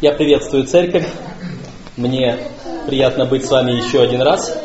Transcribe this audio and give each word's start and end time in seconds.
Я 0.00 0.12
приветствую 0.12 0.64
церковь. 0.64 1.06
Мне 1.98 2.38
приятно 2.86 3.26
быть 3.26 3.44
с 3.44 3.50
вами 3.50 3.72
еще 3.72 4.00
один 4.00 4.22
раз. 4.22 4.56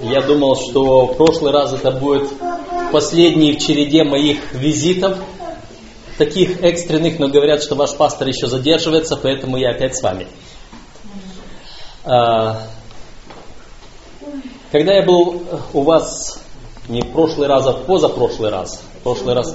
Я 0.00 0.22
думал, 0.22 0.56
что 0.56 1.08
в 1.08 1.16
прошлый 1.18 1.52
раз 1.52 1.74
это 1.74 1.90
будет 1.90 2.30
последний 2.90 3.52
в 3.52 3.58
череде 3.58 4.02
моих 4.02 4.54
визитов, 4.54 5.18
таких 6.16 6.62
экстренных, 6.62 7.18
но 7.18 7.28
говорят, 7.28 7.62
что 7.62 7.74
ваш 7.74 7.94
пастор 7.96 8.26
еще 8.26 8.46
задерживается, 8.46 9.18
поэтому 9.18 9.58
я 9.58 9.72
опять 9.72 9.94
с 9.94 10.02
вами. 10.02 10.26
А, 12.04 12.62
когда 14.72 14.94
я 14.94 15.02
был 15.02 15.42
у 15.74 15.82
вас 15.82 16.40
не 16.88 17.02
в 17.02 17.12
прошлый 17.12 17.46
раз, 17.46 17.66
а 17.66 17.72
в 17.72 17.84
позапрошлый 17.84 18.50
раз, 18.50 18.82
в 19.00 19.02
прошлый 19.02 19.34
раз, 19.34 19.54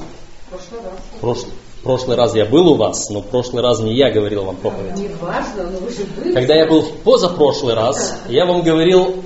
прошлый, 1.19 1.53
прошлый 1.83 2.17
раз 2.17 2.35
я 2.35 2.45
был 2.45 2.67
у 2.69 2.75
вас, 2.75 3.09
но 3.09 3.21
в 3.21 3.27
прошлый 3.27 3.63
раз 3.63 3.79
не 3.79 3.95
я 3.95 4.11
говорил 4.11 4.43
вам 4.45 4.57
проповедь. 4.57 4.95
Не 4.95 5.09
важно, 5.21 5.69
но 5.71 5.79
вы 5.79 5.91
же 5.91 6.03
были. 6.17 6.33
Когда 6.33 6.55
я 6.55 6.67
был 6.67 6.81
в 6.81 6.91
позапрошлый 7.03 7.73
раз, 7.73 8.21
я 8.27 8.45
вам 8.45 8.61
говорил 8.61 9.23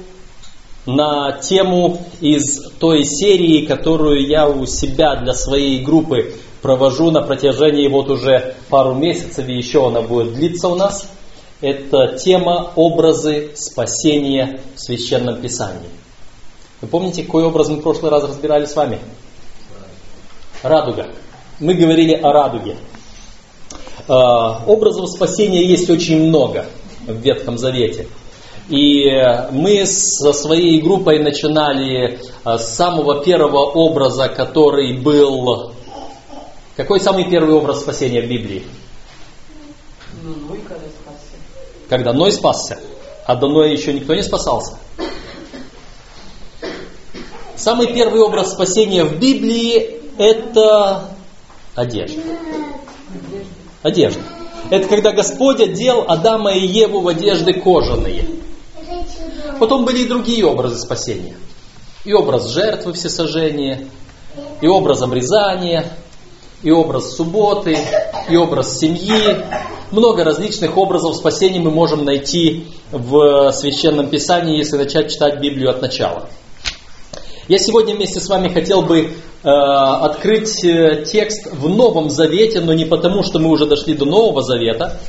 на 0.86 1.40
тему 1.40 2.00
из 2.20 2.70
той 2.80 3.05
серии, 3.05 3.66
которую 3.66 4.28
я 4.28 4.48
у 4.48 4.66
себя 4.66 5.16
для 5.16 5.34
своей 5.34 5.84
группы 5.84 6.36
провожу 6.62 7.12
на 7.12 7.22
протяжении 7.22 7.88
вот 7.88 8.09
уже 8.09 8.56
пару 8.70 8.94
месяцев, 8.94 9.48
и 9.48 9.54
еще 9.54 9.88
она 9.88 10.02
будет 10.02 10.34
длиться 10.34 10.67
у 10.70 10.76
нас. 10.76 11.08
Это 11.62 12.17
тема 12.17 12.72
образы 12.76 13.52
спасения 13.56 14.59
в 14.76 14.80
Священном 14.80 15.42
Писании. 15.42 15.90
Вы 16.81 16.88
помните, 16.90 17.23
какой 17.23 17.45
образ 17.45 17.70
мы 17.70 17.78
в 17.78 17.81
прошлый 17.81 18.12
раз 18.12 18.26
разбирали 18.26 18.66
с 18.66 18.76
вами? 18.76 19.00
Радуга. 20.62 21.08
Мы 21.63 21.76
говорили 21.76 22.13
о 22.13 22.34
радуге. 22.34 22.76
А, 24.09 24.66
образов 24.67 25.09
спасения 25.09 25.66
есть 25.66 25.89
очень 25.89 26.27
много 26.27 26.66
в 27.08 27.14
Ветхом 27.22 27.58
Завете. 27.58 28.09
И 28.67 29.05
мы 29.52 29.86
со 29.86 30.33
своей 30.33 30.81
группой 30.81 31.20
начинали 31.20 32.20
а, 32.44 32.58
с 32.58 32.75
самого 32.75 33.23
первого 33.23 33.59
образа, 33.59 34.28
который 34.28 34.97
был... 34.97 35.72
Какой 36.75 37.00
самый 37.00 37.30
первый 37.30 37.55
образ 37.55 37.80
спасения 37.80 38.22
в 38.22 38.27
Библии? 38.27 38.64
Ну, 40.22 40.36
Ной, 40.50 40.59
когда 40.67 40.83
спасся. 40.88 41.38
Когда 41.88 42.11
Ной 42.11 42.31
спасся, 42.33 42.80
а 43.25 43.38
до 43.38 43.48
Ноя 43.48 43.72
еще 43.72 43.94
никто 43.94 44.14
не 44.14 44.23
спасался. 44.23 44.77
Самый 47.55 47.94
первый 47.94 48.20
образ 48.20 48.52
спасения 48.52 49.05
в 49.05 49.17
Библии 49.17 50.02
это 50.17 51.12
одежда. 51.76 52.22
Одежда. 53.82 54.22
Это 54.70 54.88
когда 54.88 55.12
Господь 55.12 55.60
одел 55.60 56.06
Адама 56.08 56.54
и 56.54 56.66
Еву 56.66 57.02
в 57.02 57.08
одежды 57.08 57.54
кожаные. 57.54 58.26
Потом 59.60 59.86
были 59.86 60.04
и 60.04 60.08
другие 60.08 60.46
образы 60.46 60.78
спасения. 60.78 61.36
И 62.06 62.14
образ 62.14 62.50
жертвы 62.50 62.94
всесожжения, 62.94 63.88
и 64.62 64.68
образ 64.68 65.02
обрезания, 65.02 65.86
и 66.62 66.72
образ 66.72 67.16
субботы, 67.16 67.78
и 68.30 68.36
образ 68.36 68.80
семьи. 68.80 69.46
Много 69.92 70.24
различных 70.24 70.78
образов 70.78 71.16
спасения 71.16 71.60
мы 71.60 71.72
можем 71.72 72.04
найти 72.04 72.68
в 72.92 73.52
Священном 73.52 74.10
Писании, 74.10 74.58
если 74.58 74.78
начать 74.78 75.12
читать 75.12 75.40
Библию 75.40 75.70
от 75.70 75.82
начала. 75.82 76.30
Я 77.47 77.58
сегодня 77.58 77.95
вместе 77.95 78.19
с 78.19 78.30
вами 78.30 78.47
хотел 78.47 78.81
бы 78.83 78.99
э, 78.99 79.47
открыть 79.47 80.63
э, 80.63 81.03
текст 81.05 81.52
в 81.52 81.67
Новом 81.67 82.09
Завете, 82.09 82.61
но 82.61 82.73
не 82.73 82.86
потому, 82.86 83.23
что 83.23 83.39
мы 83.39 83.49
уже 83.49 83.66
дошли 83.66 83.94
до 83.94 84.05
Нового 84.05 84.41
Завета, 84.41 84.99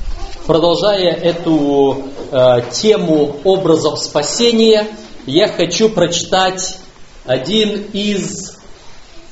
Продолжая 0.46 1.14
эту 1.14 2.04
э, 2.30 2.60
тему 2.70 3.36
образов 3.44 3.98
спасения, 3.98 4.88
я 5.24 5.48
хочу 5.48 5.88
прочитать 5.88 6.76
один 7.24 7.86
из 7.94 8.58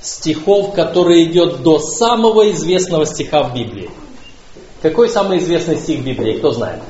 стихов, 0.00 0.72
который 0.72 1.24
идет 1.24 1.62
до 1.62 1.78
самого 1.80 2.50
известного 2.52 3.04
стиха 3.04 3.42
в 3.42 3.54
Библии. 3.54 3.90
Какой 4.80 5.10
самый 5.10 5.38
известный 5.38 5.76
стих 5.76 6.00
в 6.00 6.04
Библии? 6.04 6.38
Кто 6.38 6.50
знает? 6.50 6.80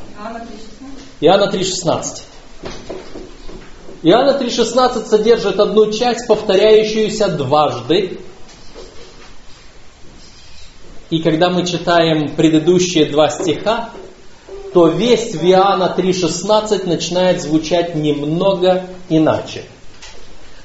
Иоанна 1.20 1.50
3,16. 1.50 2.22
Иоанна 4.02 4.38
3,16 4.38 5.06
содержит 5.06 5.60
одну 5.60 5.92
часть, 5.92 6.26
повторяющуюся 6.26 7.28
дважды, 7.28 8.18
и 11.10 11.20
когда 11.20 11.50
мы 11.50 11.66
читаем 11.66 12.34
предыдущие 12.34 13.10
два 13.10 13.28
стиха, 13.28 13.90
то 14.72 14.88
весь 14.88 15.34
в 15.34 15.44
Иоанна 15.44 15.94
3.16 15.96 16.88
начинает 16.88 17.42
звучать 17.42 17.94
немного 17.94 18.86
иначе. 19.10 19.64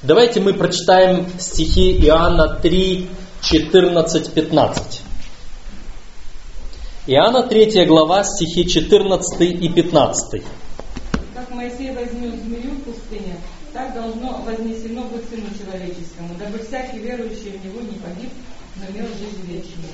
Давайте 0.02 0.40
мы 0.40 0.54
прочитаем 0.54 1.28
стихи 1.38 1.98
Иоанна 2.06 2.60
3, 2.62 3.10
14, 3.42 4.34
15. 4.34 5.02
Иоанна 7.08 7.44
3 7.44 7.86
глава, 7.86 8.24
стихи 8.24 8.70
14 8.70 9.42
и 9.42 9.68
15. 9.68 10.44
Как 11.36 11.50
Моисей 11.52 11.92
вознес 11.92 12.36
змею 12.36 12.72
в 12.72 12.84
пустыне, 12.84 13.36
так 13.74 13.94
должно 14.08 14.42
вознесено 14.46 15.04
быть 15.04 15.24
Сыну 15.30 15.48
Человеческому, 15.58 16.36
дабы 16.40 16.60
всякий 16.60 17.00
верующий 17.00 17.52
в 17.52 17.66
Него 17.66 17.82
не 17.82 17.98
погиб, 18.00 18.30
но 18.78 18.86
имел 18.92 19.08
жизнь 19.08 19.42
вечную. 19.46 19.92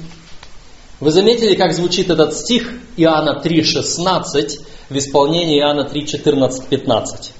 Вы 0.99 1.11
заметили, 1.11 1.55
как 1.55 1.73
звучит 1.73 2.09
этот 2.09 2.35
стих 2.35 2.73
Иоанна 2.97 3.41
3.16 3.43 4.61
в 4.89 4.97
исполнении 4.97 5.59
Иоанна 5.59 5.89
3.14-15? 5.91 7.31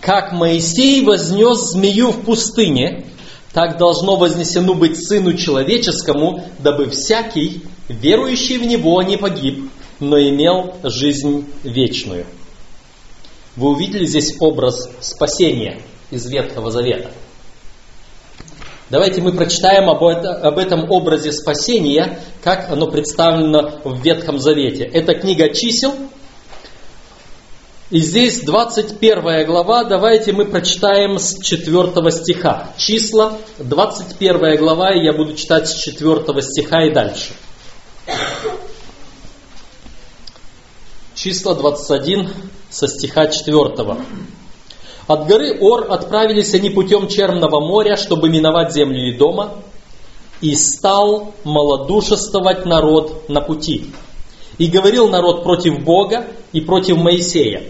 Как 0.00 0.32
Моисей 0.32 1.04
вознес 1.04 1.72
змею 1.72 2.10
в 2.10 2.24
пустыне, 2.24 3.06
так 3.52 3.78
должно 3.78 4.16
вознесено 4.16 4.74
быть 4.74 4.96
Сыну 4.96 5.34
Человеческому, 5.34 6.44
дабы 6.58 6.88
всякий, 6.90 7.62
верующий 7.88 8.58
в 8.58 8.66
Него, 8.66 9.02
не 9.02 9.16
погиб, 9.16 9.70
но 9.98 10.18
имел 10.18 10.74
жизнь 10.84 11.46
вечную. 11.64 12.26
Вы 13.56 13.70
увидели 13.70 14.06
здесь 14.06 14.36
образ 14.40 14.88
спасения 15.00 15.82
из 16.10 16.26
Ветхого 16.26 16.70
Завета– 16.70 17.10
Давайте 18.90 19.22
мы 19.22 19.32
прочитаем 19.32 19.88
об, 19.88 20.02
это, 20.02 20.32
об 20.32 20.58
этом 20.58 20.90
образе 20.90 21.30
спасения, 21.30 22.18
как 22.42 22.72
оно 22.72 22.90
представлено 22.90 23.80
в 23.84 24.02
Ветхом 24.02 24.40
Завете. 24.40 24.82
Это 24.82 25.14
книга 25.14 25.54
чисел. 25.54 25.94
И 27.90 28.00
здесь 28.00 28.40
21 28.40 29.46
глава, 29.46 29.84
давайте 29.84 30.32
мы 30.32 30.44
прочитаем 30.44 31.20
с 31.20 31.38
4 31.40 32.10
стиха. 32.10 32.72
Числа, 32.78 33.38
21 33.58 34.56
глава, 34.56 34.92
и 34.92 35.04
я 35.04 35.12
буду 35.12 35.34
читать 35.34 35.68
с 35.68 35.74
4 35.74 36.42
стиха 36.42 36.82
и 36.82 36.92
дальше. 36.92 37.32
Числа 41.14 41.54
21 41.54 42.28
со 42.70 42.86
стиха 42.86 43.26
4. 43.26 43.96
От 45.06 45.26
горы 45.26 45.58
Ор 45.60 45.90
отправились 45.90 46.54
они 46.54 46.70
путем 46.70 47.08
Черного 47.08 47.60
моря, 47.60 47.96
чтобы 47.96 48.28
миновать 48.28 48.72
землю 48.72 49.08
и 49.08 49.18
дома, 49.18 49.54
и 50.40 50.54
стал 50.54 51.34
малодушествовать 51.44 52.64
народ 52.64 53.28
на 53.28 53.40
пути. 53.40 53.86
И 54.58 54.68
говорил 54.68 55.08
народ 55.08 55.42
против 55.42 55.82
Бога 55.82 56.26
и 56.52 56.60
против 56.60 56.96
Моисея. 56.98 57.64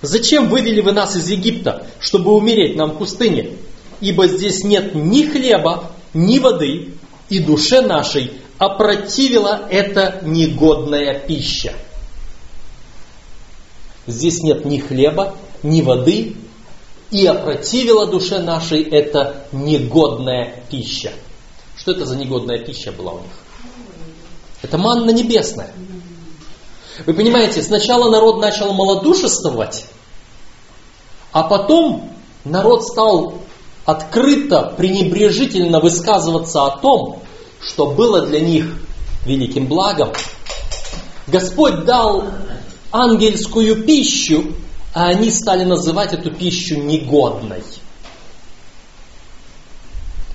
«Зачем 0.00 0.48
вывели 0.48 0.80
вы 0.80 0.90
нас 0.90 1.14
из 1.14 1.28
Египта, 1.30 1.86
чтобы 2.00 2.34
умереть 2.34 2.76
нам 2.76 2.90
в 2.90 2.98
пустыне? 2.98 3.50
Ибо 4.00 4.26
здесь 4.26 4.64
нет 4.64 4.96
ни 4.96 5.22
хлеба, 5.22 5.92
ни 6.12 6.40
воды, 6.40 6.94
и 7.28 7.38
душе 7.38 7.82
нашей 7.82 8.32
опротивила 8.58 9.68
эта 9.70 10.20
негодная 10.24 11.20
пища». 11.20 11.72
Здесь 14.06 14.42
нет 14.42 14.64
ни 14.64 14.78
хлеба, 14.78 15.34
ни 15.62 15.82
воды, 15.82 16.36
и 17.10 17.26
опротивила 17.26 18.06
душе 18.06 18.38
нашей 18.38 18.82
это 18.82 19.44
негодная 19.52 20.64
пища. 20.70 21.12
Что 21.76 21.92
это 21.92 22.06
за 22.06 22.16
негодная 22.16 22.58
пища 22.58 22.90
была 22.90 23.12
у 23.12 23.18
них? 23.18 23.32
Это 24.62 24.78
манна 24.78 25.10
небесная. 25.10 25.72
Вы 27.06 27.14
понимаете, 27.14 27.62
сначала 27.62 28.10
народ 28.10 28.40
начал 28.40 28.72
малодушествовать, 28.72 29.86
а 31.32 31.42
потом 31.42 32.10
народ 32.44 32.84
стал 32.84 33.34
открыто, 33.84 34.74
пренебрежительно 34.76 35.80
высказываться 35.80 36.66
о 36.66 36.78
том, 36.78 37.22
что 37.60 37.86
было 37.86 38.26
для 38.26 38.40
них 38.40 38.66
великим 39.26 39.66
благом. 39.66 40.12
Господь 41.26 41.84
дал 41.84 42.24
ангельскую 42.92 43.82
пищу, 43.84 44.54
а 44.94 45.08
они 45.08 45.30
стали 45.30 45.64
называть 45.64 46.12
эту 46.12 46.30
пищу 46.30 46.76
негодной. 46.76 47.62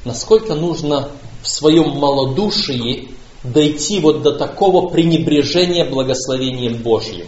Насколько 0.03 0.55
нужно 0.55 1.11
в 1.41 1.47
своем 1.47 1.97
малодушии 1.97 3.09
дойти 3.43 3.99
вот 3.99 4.23
до 4.23 4.33
такого 4.33 4.89
пренебрежения 4.89 5.85
благословением 5.85 6.81
Божьим. 6.81 7.27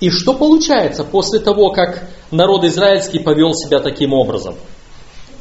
И 0.00 0.10
что 0.10 0.34
получается 0.34 1.04
после 1.04 1.40
того, 1.40 1.70
как 1.70 2.08
народ 2.30 2.64
израильский 2.64 3.20
повел 3.20 3.54
себя 3.54 3.80
таким 3.80 4.12
образом? 4.12 4.56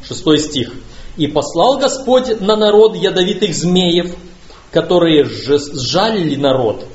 Шестой 0.08 0.40
стих. 0.40 0.74
«И 1.16 1.28
послал 1.28 1.78
Господь 1.78 2.42
на 2.42 2.56
народ 2.56 2.96
ядовитых 2.96 3.54
змеев, 3.54 4.16
которые 4.72 5.26
сжалили 5.26 6.36
народ, 6.36 6.88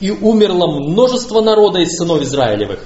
и 0.00 0.10
умерло 0.10 0.66
множество 0.66 1.40
народа 1.40 1.80
из 1.80 1.96
сынов 1.96 2.22
Израилевых. 2.22 2.80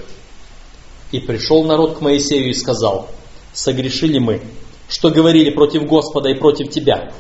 И 1.13 1.21
пришел 1.21 1.65
народ 1.65 1.99
к 1.99 2.01
Моисею 2.01 2.51
и 2.51 2.55
сказал, 2.55 3.09
согрешили 3.53 4.19
мы, 4.19 4.43
что 4.89 5.11
говорили 5.11 5.51
против 5.51 5.87
Господа 5.87 6.31
и 6.31 6.35
против 6.35 6.71
тебя. 6.71 7.13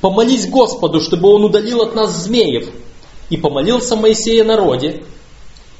Помолись 0.00 0.48
Господу, 0.48 1.00
чтобы 1.00 1.28
Он 1.28 1.44
удалил 1.44 1.82
от 1.82 1.94
нас 1.94 2.24
змеев. 2.24 2.70
И 3.28 3.36
помолился 3.36 3.96
Моисей 3.96 4.42
народе. 4.42 5.04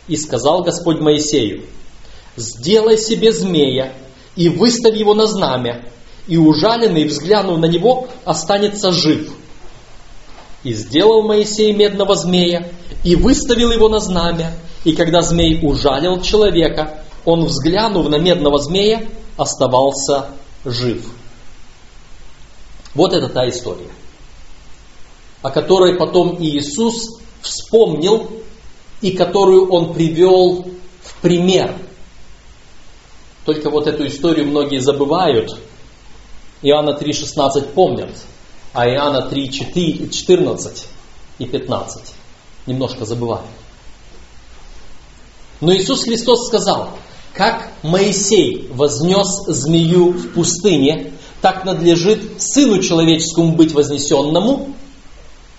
И 0.09 0.17
сказал 0.17 0.63
Господь 0.63 1.01
Моисею, 1.01 1.65
сделай 2.37 2.99
себе 2.99 3.33
змея 3.33 3.93
и 4.37 4.49
выставь 4.49 4.97
его 4.97 5.15
на 5.15 5.27
знамя, 5.27 5.85
и 6.27 6.37
ужаленный, 6.37 7.05
взглянув 7.05 7.59
на 7.59 7.67
него, 7.67 8.09
останется 8.25 8.93
жив. 8.93 9.31
И 10.63 10.75
сделал 10.75 11.23
Моисей 11.23 11.73
медного 11.73 12.15
змея, 12.17 12.69
и 13.03 13.17
выставил 13.17 13.71
его 13.71 13.89
на 13.89 13.99
знамя, 13.99 14.53
и 14.85 14.95
когда 14.95 15.23
змей 15.23 15.61
ужалил 15.63 16.21
человека, 16.21 17.03
он, 17.25 17.45
взглянув 17.45 18.09
на 18.09 18.17
медного 18.19 18.59
змея, 18.59 19.07
оставался 19.37 20.29
жив. 20.65 21.05
Вот 22.95 23.13
это 23.13 23.29
та 23.29 23.49
история, 23.49 23.91
о 25.43 25.51
которой 25.51 25.97
потом 25.97 26.37
Иисус 26.43 27.21
вспомнил 27.41 28.31
и 29.01 29.13
которую 29.13 29.71
он 29.71 29.95
привел 29.95 30.67
в 31.03 31.15
пример. 31.23 31.75
Только 33.45 33.71
вот 33.71 33.87
эту 33.87 34.07
историю 34.07 34.47
многие 34.47 34.81
забывают. 34.81 35.51
Иоанна 36.63 36.91
3,16 36.91 37.73
помнят, 37.73 38.11
а 38.73 38.89
Иоанна 38.89 39.29
3,14 39.31 40.87
и 41.39 41.47
15 41.47 42.15
немножко 42.67 43.05
забывают. 43.05 43.47
Но 45.61 45.75
Иисус 45.75 46.05
Христос 46.05 46.47
сказал, 46.47 46.91
как 47.35 47.71
Моисей 47.83 48.69
вознес 48.73 49.45
змею 49.47 50.13
в 50.13 50.33
пустыне, 50.33 51.13
так 51.41 51.65
надлежит 51.65 52.41
Сыну 52.41 52.83
Человеческому 52.83 53.53
быть 53.53 53.73
вознесенному, 53.73 54.75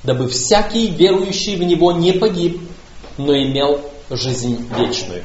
дабы 0.04 0.28
всякий 0.28 0.88
верующий 0.88 1.56
в 1.56 1.64
Него 1.64 1.92
не 1.92 2.14
погиб, 2.14 2.62
но 3.18 3.36
имел 3.36 3.82
жизнь 4.10 4.68
вечную. 4.78 5.24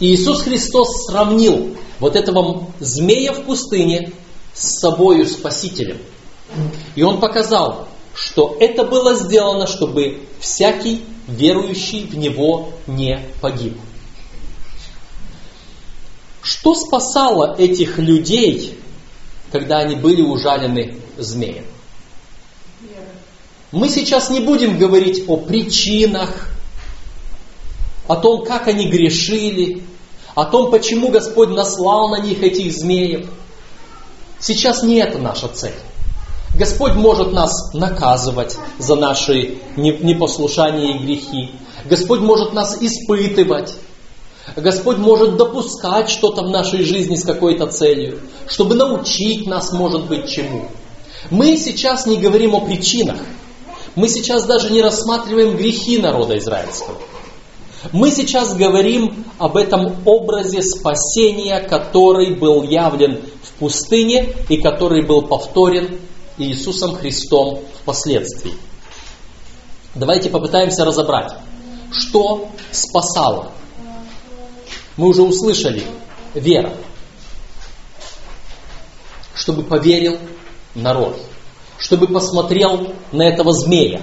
И 0.00 0.14
Иисус 0.14 0.42
Христос 0.42 1.06
сравнил 1.06 1.76
вот 2.00 2.16
этого 2.16 2.66
змея 2.80 3.32
в 3.32 3.42
пустыне 3.42 4.12
с 4.56 4.80
собою 4.80 5.26
Спасителем. 5.26 5.98
И 6.94 7.02
Он 7.02 7.20
показал, 7.20 7.88
что 8.14 8.56
это 8.58 8.84
было 8.84 9.14
сделано, 9.14 9.66
чтобы 9.66 10.22
всякий 10.40 11.04
верующий 11.28 12.06
в 12.06 12.16
Него 12.16 12.70
не 12.86 13.20
погиб. 13.40 13.76
Что 16.42 16.74
спасало 16.74 17.56
этих 17.58 17.98
людей, 17.98 18.78
когда 19.50 19.78
они 19.78 19.96
были 19.96 20.22
ужалены 20.22 20.96
змеем? 21.18 21.64
Мы 23.72 23.88
сейчас 23.88 24.30
не 24.30 24.40
будем 24.40 24.78
говорить 24.78 25.24
о 25.26 25.36
причинах, 25.36 26.50
о 28.06 28.16
том, 28.16 28.44
как 28.44 28.68
они 28.68 28.88
грешили, 28.88 29.82
о 30.36 30.44
том, 30.44 30.70
почему 30.70 31.08
Господь 31.10 31.48
наслал 31.48 32.10
на 32.10 32.20
них 32.20 32.42
этих 32.42 32.72
змеев. 32.72 33.28
Сейчас 34.40 34.82
не 34.82 34.96
это 34.96 35.18
наша 35.18 35.48
цель. 35.48 35.74
Господь 36.54 36.94
может 36.94 37.32
нас 37.32 37.74
наказывать 37.74 38.56
за 38.78 38.96
наши 38.96 39.58
непослушания 39.76 40.96
и 40.96 40.98
грехи. 40.98 41.50
Господь 41.84 42.20
может 42.20 42.54
нас 42.54 42.76
испытывать. 42.80 43.74
Господь 44.54 44.98
может 44.98 45.36
допускать 45.36 46.08
что-то 46.08 46.42
в 46.42 46.50
нашей 46.50 46.82
жизни 46.82 47.16
с 47.16 47.24
какой-то 47.24 47.66
целью, 47.66 48.20
чтобы 48.46 48.74
научить 48.74 49.46
нас, 49.46 49.72
может 49.72 50.06
быть, 50.06 50.30
чему. 50.30 50.68
Мы 51.30 51.56
сейчас 51.56 52.06
не 52.06 52.16
говорим 52.16 52.54
о 52.54 52.60
причинах. 52.60 53.18
Мы 53.96 54.08
сейчас 54.08 54.44
даже 54.44 54.70
не 54.70 54.82
рассматриваем 54.82 55.56
грехи 55.56 55.98
народа 55.98 56.38
израильского. 56.38 56.96
Мы 57.92 58.10
сейчас 58.10 58.54
говорим 58.54 59.24
об 59.38 59.56
этом 59.56 59.96
образе 60.04 60.62
спасения, 60.62 61.60
который 61.60 62.34
был 62.34 62.62
явлен 62.62 63.22
в 63.42 63.52
пустыне 63.58 64.34
и 64.48 64.60
который 64.60 65.04
был 65.06 65.22
повторен 65.22 65.98
Иисусом 66.38 66.94
Христом 66.94 67.60
впоследствии. 67.82 68.54
Давайте 69.94 70.30
попытаемся 70.30 70.84
разобрать, 70.84 71.32
что 71.92 72.48
спасало. 72.70 73.52
Мы 74.96 75.08
уже 75.08 75.22
услышали 75.22 75.82
вера, 76.34 76.74
чтобы 79.34 79.62
поверил 79.62 80.18
народ, 80.74 81.18
чтобы 81.78 82.06
посмотрел 82.08 82.94
на 83.12 83.22
этого 83.22 83.52
змея. 83.52 84.02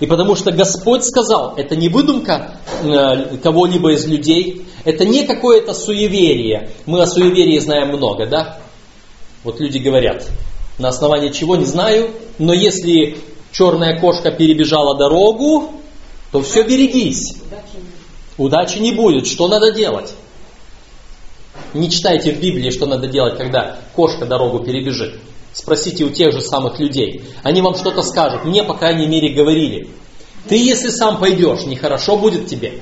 И 0.00 0.06
потому 0.06 0.34
что 0.34 0.50
Господь 0.50 1.04
сказал, 1.04 1.54
это 1.56 1.76
не 1.76 1.88
выдумка 1.88 2.58
э, 2.82 3.36
кого-либо 3.38 3.92
из 3.92 4.06
людей, 4.06 4.66
это 4.84 5.04
не 5.04 5.24
какое-то 5.26 5.74
суеверие. 5.74 6.70
Мы 6.86 7.02
о 7.02 7.06
суеверии 7.06 7.58
знаем 7.58 7.88
много, 7.88 8.26
да? 8.26 8.58
Вот 9.44 9.60
люди 9.60 9.78
говорят, 9.78 10.26
на 10.78 10.88
основании 10.88 11.30
чего 11.30 11.56
не 11.56 11.64
знаю, 11.64 12.10
но 12.38 12.52
если 12.52 13.18
черная 13.52 14.00
кошка 14.00 14.30
перебежала 14.30 14.96
дорогу, 14.96 15.72
то 16.30 16.42
все 16.42 16.62
берегись. 16.62 17.36
Удачи 18.38 18.78
не 18.78 18.92
будет. 18.92 19.26
Что 19.26 19.48
надо 19.48 19.72
делать? 19.72 20.14
Не 21.74 21.90
читайте 21.90 22.32
в 22.32 22.40
Библии, 22.40 22.70
что 22.70 22.86
надо 22.86 23.06
делать, 23.06 23.36
когда 23.36 23.78
кошка 23.94 24.24
дорогу 24.24 24.60
перебежит. 24.60 25.20
Спросите 25.52 26.04
у 26.04 26.10
тех 26.10 26.32
же 26.32 26.40
самых 26.40 26.78
людей. 26.78 27.24
Они 27.42 27.60
вам 27.60 27.74
что-то 27.76 28.02
скажут. 28.02 28.44
Мне, 28.44 28.64
по 28.64 28.74
крайней 28.74 29.06
мере, 29.06 29.34
говорили. 29.34 29.88
Ты, 30.48 30.56
если 30.56 30.88
сам 30.88 31.18
пойдешь, 31.18 31.64
нехорошо 31.66 32.16
будет 32.16 32.46
тебе. 32.46 32.80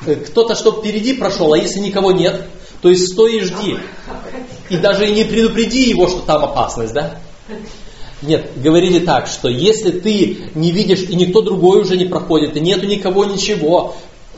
Кто-то, 0.00 0.54
чтобы 0.54 0.80
впереди 0.80 1.14
прошел, 1.14 1.52
а 1.52 1.58
если 1.58 1.80
никого 1.80 2.12
нет, 2.12 2.46
то 2.80 2.88
есть 2.88 3.12
стой 3.12 3.36
и 3.36 3.40
жди. 3.40 3.78
И 4.70 4.76
даже 4.76 5.08
и 5.08 5.12
не 5.12 5.24
предупреди 5.24 5.88
его, 5.88 6.08
что 6.08 6.20
там 6.20 6.44
опасность, 6.44 6.92
да? 6.92 7.18
Нет, 8.22 8.50
говорили 8.56 9.00
так, 9.00 9.26
что 9.26 9.48
если 9.48 9.90
ты 9.90 10.38
не 10.54 10.70
видишь, 10.70 11.02
и 11.02 11.16
никто 11.16 11.42
другой 11.42 11.82
уже 11.82 11.96
не 11.96 12.04
проходит, 12.04 12.56
и 12.56 12.60
нету 12.60 12.86
никого 12.86 13.24
ничего, 13.24 13.96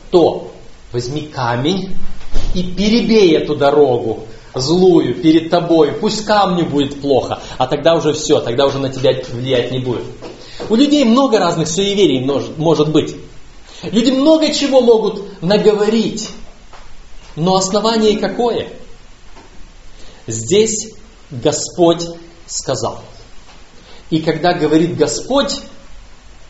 то 0.09 0.51
возьми 0.91 1.21
камень 1.21 1.95
и 2.53 2.63
перебей 2.63 3.35
эту 3.35 3.55
дорогу 3.55 4.27
злую 4.55 5.21
перед 5.21 5.49
тобой, 5.49 5.91
пусть 5.93 6.25
камню 6.25 6.65
будет 6.65 7.01
плохо, 7.01 7.41
а 7.57 7.67
тогда 7.67 7.95
уже 7.95 8.13
все, 8.13 8.39
тогда 8.39 8.65
уже 8.65 8.79
на 8.79 8.89
тебя 8.89 9.11
влиять 9.29 9.71
не 9.71 9.79
будет. 9.79 10.05
У 10.69 10.75
людей 10.75 11.03
много 11.03 11.37
разных 11.37 11.67
суеверий 11.67 12.23
может, 12.57 12.91
быть. 12.91 13.15
Люди 13.83 14.11
много 14.11 14.53
чего 14.53 14.81
могут 14.81 15.41
наговорить, 15.41 16.29
но 17.35 17.55
основание 17.55 18.17
какое? 18.17 18.69
Здесь 20.25 20.93
Господь 21.29 22.05
сказал. 22.47 23.01
И 24.09 24.19
когда 24.19 24.53
говорит 24.53 24.95
Господь, 24.95 25.59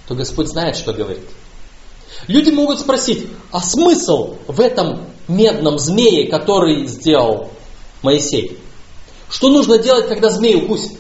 то 0.07 0.13
Господь 0.13 0.47
знает, 0.47 0.75
что 0.75 0.93
говорит. 0.93 1.25
Люди 2.27 2.51
могут 2.51 2.79
спросить, 2.79 3.27
а 3.51 3.59
смысл 3.59 4.35
в 4.47 4.61
этом 4.61 5.07
медном 5.27 5.79
змее, 5.79 6.29
который 6.29 6.87
сделал 6.87 7.49
Моисей? 8.05 8.57
Что 9.29 9.49
нужно 9.49 9.79
делать, 9.79 10.07
когда 10.07 10.29
змей 10.29 10.55
укусит? 10.55 10.93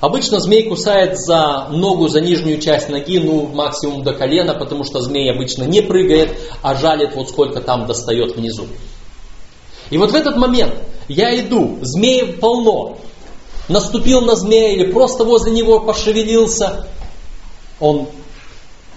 Обычно 0.00 0.38
змей 0.38 0.68
кусает 0.68 1.18
за 1.18 1.68
ногу, 1.70 2.08
за 2.08 2.20
нижнюю 2.20 2.60
часть 2.60 2.88
ноги, 2.88 3.18
ну 3.18 3.46
максимум 3.46 4.02
до 4.02 4.12
колена, 4.12 4.54
потому 4.54 4.84
что 4.84 5.00
змей 5.00 5.32
обычно 5.32 5.64
не 5.64 5.80
прыгает, 5.80 6.38
а 6.62 6.74
жалит 6.74 7.14
вот 7.14 7.30
сколько 7.30 7.60
там 7.60 7.86
достает 7.86 8.36
внизу. 8.36 8.66
И 9.90 9.98
вот 9.98 10.12
в 10.12 10.14
этот 10.14 10.36
момент 10.36 10.74
я 11.08 11.38
иду, 11.38 11.78
змеев 11.80 12.38
полно, 12.38 12.98
наступил 13.68 14.20
на 14.20 14.36
змея 14.36 14.72
или 14.72 14.92
просто 14.92 15.24
возле 15.24 15.52
него 15.52 15.80
пошевелился, 15.80 16.86
он 17.80 18.08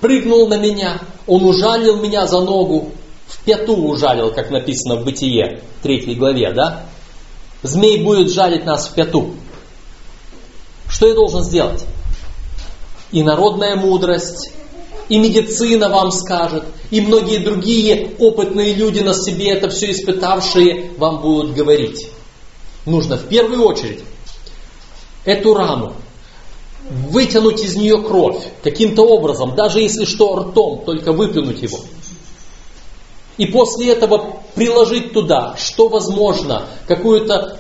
прыгнул 0.02 0.48
на 0.48 0.58
меня, 0.58 1.00
он 1.26 1.44
ужалил 1.46 1.98
меня 1.98 2.28
за 2.28 2.42
ногу, 2.42 2.92
в 3.28 3.44
пяту 3.44 3.76
ужалил, 3.76 4.32
как 4.32 4.52
написано 4.52 4.96
в 4.96 5.06
Бытие, 5.06 5.62
3 5.84 6.16
главе, 6.16 6.52
да? 6.54 6.86
Змей 7.64 8.04
будет 8.04 8.32
жалить 8.32 8.66
нас 8.66 8.88
в 8.88 8.94
пяту. 8.94 9.34
Что 10.90 11.08
я 11.08 11.14
должен 11.14 11.44
сделать? 11.44 11.86
И 13.12 13.24
народная 13.24 13.76
мудрость, 13.76 14.52
и 15.10 15.18
медицина 15.18 15.90
вам 15.90 16.12
скажет, 16.12 16.64
и 16.92 17.02
многие 17.02 17.40
другие 17.40 18.12
опытные 18.20 18.74
люди 18.74 19.00
на 19.00 19.14
себе 19.14 19.50
это 19.52 19.70
все 19.70 19.92
испытавшие 19.92 20.92
вам 20.98 21.22
будут 21.22 21.54
говорить. 21.54 22.10
Нужно 22.86 23.18
в 23.18 23.28
первую 23.28 23.64
очередь 23.64 24.04
эту 25.26 25.54
рану 25.54 25.94
вытянуть 26.90 27.62
из 27.62 27.76
нее 27.76 28.02
кровь 28.02 28.42
каким-то 28.64 29.04
образом, 29.04 29.56
даже 29.56 29.82
если 29.82 30.06
что 30.06 30.36
ртом, 30.38 30.84
только 30.86 31.12
выплюнуть 31.12 31.62
его. 31.62 31.80
И 33.38 33.46
после 33.46 33.92
этого 33.92 34.42
приложить 34.56 35.14
туда, 35.14 35.56
что 35.58 35.90
возможно, 35.90 36.66
какую-то 36.88 37.60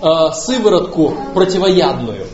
э, 0.00 0.06
сыворотку 0.34 1.14
противоядную. 1.34 2.26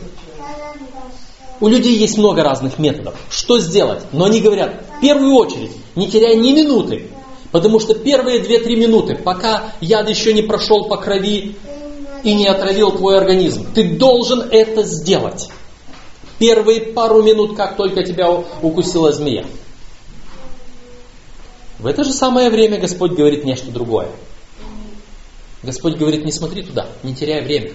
У 1.61 1.67
людей 1.67 1.95
есть 1.95 2.17
много 2.17 2.43
разных 2.43 2.79
методов. 2.79 3.15
Что 3.29 3.59
сделать? 3.59 4.01
Но 4.11 4.25
они 4.25 4.41
говорят, 4.41 4.83
в 4.97 5.01
первую 5.01 5.35
очередь, 5.35 5.71
не 5.95 6.09
теряя 6.09 6.35
ни 6.35 6.51
минуты, 6.51 7.09
потому 7.51 7.79
что 7.79 7.93
первые 7.93 8.41
2-3 8.41 8.75
минуты, 8.75 9.15
пока 9.15 9.73
яд 9.79 10.09
еще 10.09 10.33
не 10.33 10.41
прошел 10.41 10.85
по 10.85 10.97
крови 10.97 11.55
и 12.23 12.33
не 12.33 12.47
отравил 12.47 12.91
твой 12.91 13.17
организм, 13.17 13.71
ты 13.73 13.95
должен 13.95 14.41
это 14.51 14.83
сделать. 14.83 15.49
Первые 16.39 16.81
пару 16.81 17.21
минут, 17.21 17.55
как 17.55 17.77
только 17.77 18.03
тебя 18.03 18.27
укусила 18.61 19.11
змея. 19.11 19.45
В 21.81 21.87
это 21.87 22.03
же 22.03 22.13
самое 22.13 22.51
время 22.51 22.79
Господь 22.79 23.13
говорит 23.13 23.43
нечто 23.43 23.71
другое. 23.71 24.07
Господь 25.63 25.97
говорит, 25.97 26.23
не 26.23 26.31
смотри 26.31 26.61
туда, 26.61 26.87
не 27.01 27.15
теряй 27.15 27.41
время. 27.43 27.71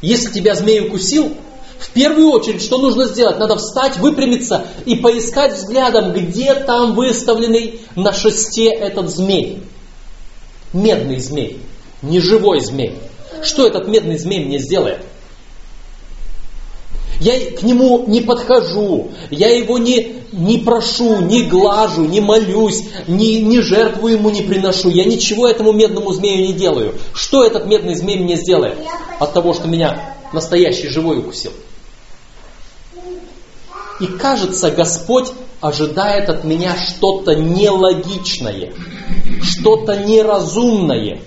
Если 0.00 0.30
тебя 0.30 0.54
змей 0.54 0.86
укусил, 0.86 1.36
в 1.78 1.90
первую 1.90 2.30
очередь, 2.30 2.62
что 2.62 2.78
нужно 2.78 3.06
сделать? 3.06 3.38
Надо 3.38 3.56
встать, 3.56 3.96
выпрямиться 3.98 4.66
и 4.86 4.94
поискать 4.94 5.54
взглядом, 5.54 6.12
где 6.12 6.54
там 6.54 6.94
выставленный 6.94 7.80
на 7.96 8.12
шесте 8.12 8.70
этот 8.70 9.10
змей. 9.10 9.60
Медный 10.72 11.18
змей, 11.18 11.58
не 12.00 12.20
живой 12.20 12.60
змей. 12.60 12.94
Что 13.42 13.66
этот 13.66 13.88
медный 13.88 14.18
змей 14.18 14.44
мне 14.44 14.58
сделает? 14.60 15.00
Я 17.24 17.52
к 17.52 17.62
нему 17.62 18.04
не 18.06 18.20
подхожу, 18.20 19.08
я 19.30 19.48
его 19.48 19.78
не, 19.78 20.16
не 20.32 20.58
прошу, 20.58 21.22
не 21.22 21.44
глажу, 21.44 22.04
не 22.04 22.20
молюсь, 22.20 22.84
не, 23.06 23.40
не 23.40 23.62
жертву 23.62 24.08
ему 24.08 24.28
не 24.28 24.42
приношу. 24.42 24.90
Я 24.90 25.06
ничего 25.06 25.48
этому 25.48 25.72
медному 25.72 26.12
змею 26.12 26.46
не 26.46 26.52
делаю. 26.52 26.96
Что 27.14 27.42
этот 27.42 27.64
медный 27.64 27.94
змей 27.94 28.18
мне 28.18 28.36
сделает 28.36 28.76
от 29.18 29.32
того, 29.32 29.54
что 29.54 29.68
меня 29.68 30.16
настоящий 30.34 30.88
живой 30.88 31.20
укусил? 31.20 31.52
И 34.00 34.06
кажется, 34.06 34.70
Господь 34.70 35.28
ожидает 35.62 36.28
от 36.28 36.44
меня 36.44 36.76
что-то 36.76 37.34
нелогичное, 37.34 38.74
что-то 39.40 39.96
неразумное. 39.96 41.22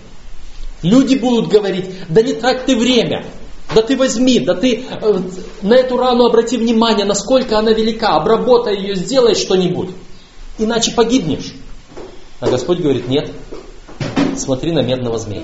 Люди 0.84 1.16
будут 1.16 1.48
говорить, 1.48 1.86
да 2.08 2.22
не 2.22 2.34
трать 2.34 2.68
ты 2.68 2.78
время, 2.78 3.26
да 3.74 3.82
ты 3.82 3.98
возьми, 3.98 4.40
да 4.40 4.56
ты 4.56 4.86
э, 4.90 5.22
на 5.62 5.74
эту 5.74 5.98
рану 5.98 6.26
обрати 6.26 6.58
внимание, 6.58 7.06
насколько 7.06 7.60
она 7.60 7.72
велика, 7.72 8.16
обработай 8.16 8.80
ее, 8.80 8.96
сделай 8.96 9.36
что-нибудь. 9.36 9.90
Иначе 10.58 10.92
погибнешь. 10.92 11.54
А 12.40 12.48
Господь 12.48 12.80
говорит, 12.80 13.08
нет, 13.08 13.32
смотри 14.38 14.72
на 14.72 14.82
медного 14.82 15.18
змея. 15.18 15.44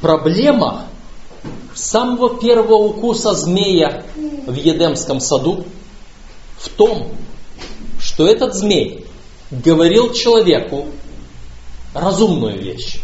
Проблема 0.00 0.86
самого 1.74 2.40
первого 2.40 2.74
укуса 2.74 3.34
змея 3.34 4.04
в 4.46 4.54
Едемском 4.54 5.20
саду 5.20 5.64
в 6.58 6.68
том, 6.70 7.12
что 8.00 8.26
этот 8.26 8.54
змей 8.54 9.06
говорил 9.50 10.12
человеку 10.12 10.86
разумную 11.92 12.58
вещь. 12.58 13.00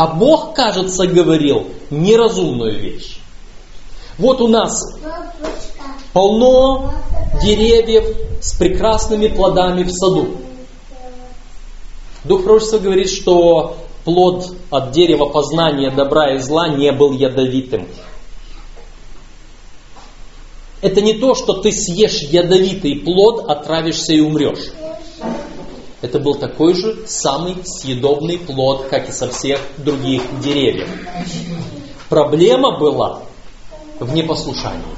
А 0.00 0.06
Бог, 0.06 0.54
кажется, 0.54 1.06
говорил 1.06 1.66
неразумную 1.90 2.80
вещь. 2.80 3.18
Вот 4.16 4.40
у 4.40 4.48
нас 4.48 4.98
полно 6.14 6.94
деревьев 7.42 8.16
с 8.40 8.54
прекрасными 8.54 9.28
плодами 9.28 9.82
в 9.82 9.90
саду. 9.90 10.38
Дух 12.24 12.44
пророчества 12.44 12.78
говорит, 12.78 13.10
что 13.10 13.76
плод 14.06 14.54
от 14.70 14.92
дерева 14.92 15.26
познания 15.26 15.90
добра 15.90 16.34
и 16.34 16.38
зла 16.38 16.70
не 16.70 16.92
был 16.92 17.12
ядовитым. 17.12 17.86
Это 20.80 21.02
не 21.02 21.12
то, 21.12 21.34
что 21.34 21.60
ты 21.60 21.72
съешь 21.72 22.22
ядовитый 22.22 23.00
плод, 23.00 23.50
отравишься 23.50 24.14
и 24.14 24.20
умрешь. 24.20 24.72
Это 26.02 26.18
был 26.18 26.34
такой 26.34 26.74
же 26.74 27.06
самый 27.06 27.56
съедобный 27.64 28.38
плод, 28.38 28.86
как 28.88 29.08
и 29.08 29.12
со 29.12 29.28
всех 29.28 29.60
других 29.76 30.22
деревьев. 30.40 30.88
Проблема 32.08 32.78
была 32.78 33.22
в 33.98 34.14
непослушании. 34.14 34.96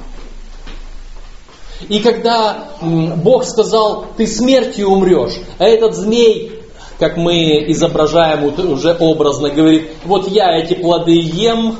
И 1.89 1.99
когда 1.99 2.69
Бог 2.81 3.45
сказал, 3.45 4.07
ты 4.17 4.29
смертью 4.29 4.89
умрешь, 4.89 5.41
а 5.59 5.65
этот 5.65 5.97
змей, 5.97 6.61
как 6.99 7.17
мы 7.17 7.65
изображаем 7.73 8.45
уже 8.45 8.97
образно, 8.99 9.51
говорит, 9.51 9.91
вот 10.05 10.29
я 10.29 10.57
эти 10.57 10.75
плоды 10.75 11.15
ем, 11.15 11.79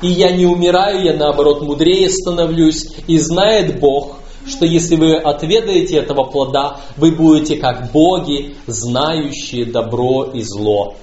и 0.00 0.08
я 0.08 0.30
не 0.30 0.46
умираю, 0.46 1.04
я 1.04 1.14
наоборот 1.14 1.62
мудрее 1.62 2.08
становлюсь, 2.08 2.86
и 3.08 3.18
знает 3.18 3.80
Бог, 3.80 4.18
что 4.46 4.66
если 4.66 4.96
вы 4.96 5.16
отведаете 5.16 5.96
этого 5.96 6.24
плода, 6.24 6.80
вы 6.96 7.12
будете 7.12 7.56
как 7.56 7.90
боги, 7.92 8.56
знающие 8.66 9.64
добро 9.64 10.24
и 10.24 10.42
зло. 10.42 10.96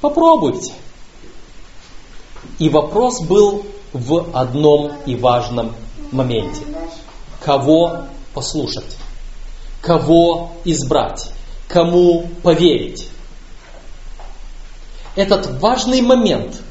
Попробуйте. 0.00 0.72
И 2.58 2.68
вопрос 2.68 3.20
был 3.22 3.64
в 3.92 4.30
одном 4.32 4.92
и 5.06 5.16
важном 5.16 5.74
моменте. 6.12 6.62
Кого 7.44 8.04
послушать? 8.34 8.96
Кого 9.80 10.52
избрать? 10.64 11.30
Кому 11.68 12.28
поверить? 12.42 13.08
Этот 15.16 15.60
важный 15.60 16.00
момент, 16.00 16.62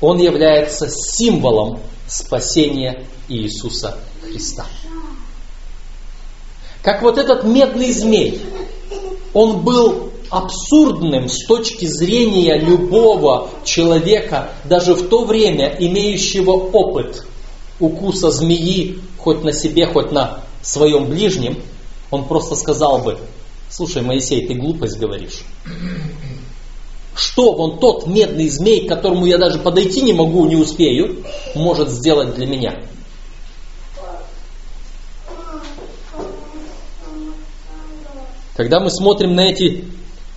он 0.00 0.18
является 0.18 0.88
символом 0.88 1.80
спасения 2.10 3.04
Иисуса 3.28 3.98
Христа. 4.22 4.66
Как 6.82 7.02
вот 7.02 7.18
этот 7.18 7.44
медный 7.44 7.92
змей, 7.92 8.40
он 9.32 9.60
был 9.60 10.10
абсурдным 10.30 11.28
с 11.28 11.46
точки 11.46 11.86
зрения 11.86 12.58
любого 12.58 13.50
человека, 13.64 14.50
даже 14.64 14.94
в 14.94 15.08
то 15.08 15.24
время 15.24 15.76
имеющего 15.78 16.52
опыт 16.52 17.26
укуса 17.78 18.30
змеи, 18.30 18.98
хоть 19.18 19.42
на 19.42 19.52
себе, 19.52 19.86
хоть 19.86 20.12
на 20.12 20.40
своем 20.62 21.06
ближнем, 21.06 21.62
он 22.10 22.26
просто 22.26 22.54
сказал 22.56 22.98
бы, 23.00 23.18
слушай, 23.68 24.02
Моисей, 24.02 24.46
ты 24.46 24.54
глупость 24.54 24.98
говоришь. 24.98 25.42
Что 27.20 27.52
вон 27.52 27.78
тот 27.78 28.06
медный 28.06 28.48
змей, 28.48 28.86
к 28.86 28.88
которому 28.88 29.26
я 29.26 29.36
даже 29.36 29.58
подойти 29.58 30.00
не 30.00 30.14
могу, 30.14 30.46
не 30.46 30.56
успею, 30.56 31.22
может 31.54 31.90
сделать 31.90 32.34
для 32.34 32.46
меня? 32.46 32.82
Когда 38.56 38.80
мы 38.80 38.90
смотрим 38.90 39.34
на 39.34 39.50
эти 39.50 39.84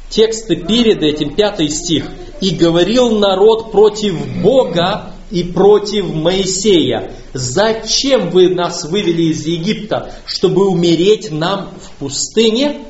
тексты 0.10 0.58
перед 0.58 1.02
этим, 1.04 1.36
пятый 1.36 1.70
стих, 1.70 2.10
«И 2.42 2.50
говорил 2.50 3.18
народ 3.18 3.72
против 3.72 4.42
Бога 4.42 5.14
и 5.32 5.44
против 5.44 6.14
Моисея, 6.14 7.14
зачем 7.32 8.30
вы 8.30 8.50
нас 8.50 8.84
вывели 8.84 9.32
из 9.32 9.46
Египта, 9.46 10.12
чтобы 10.26 10.68
умереть 10.68 11.32
нам 11.32 11.72
в 11.82 11.92
пустыне?» 12.00 12.88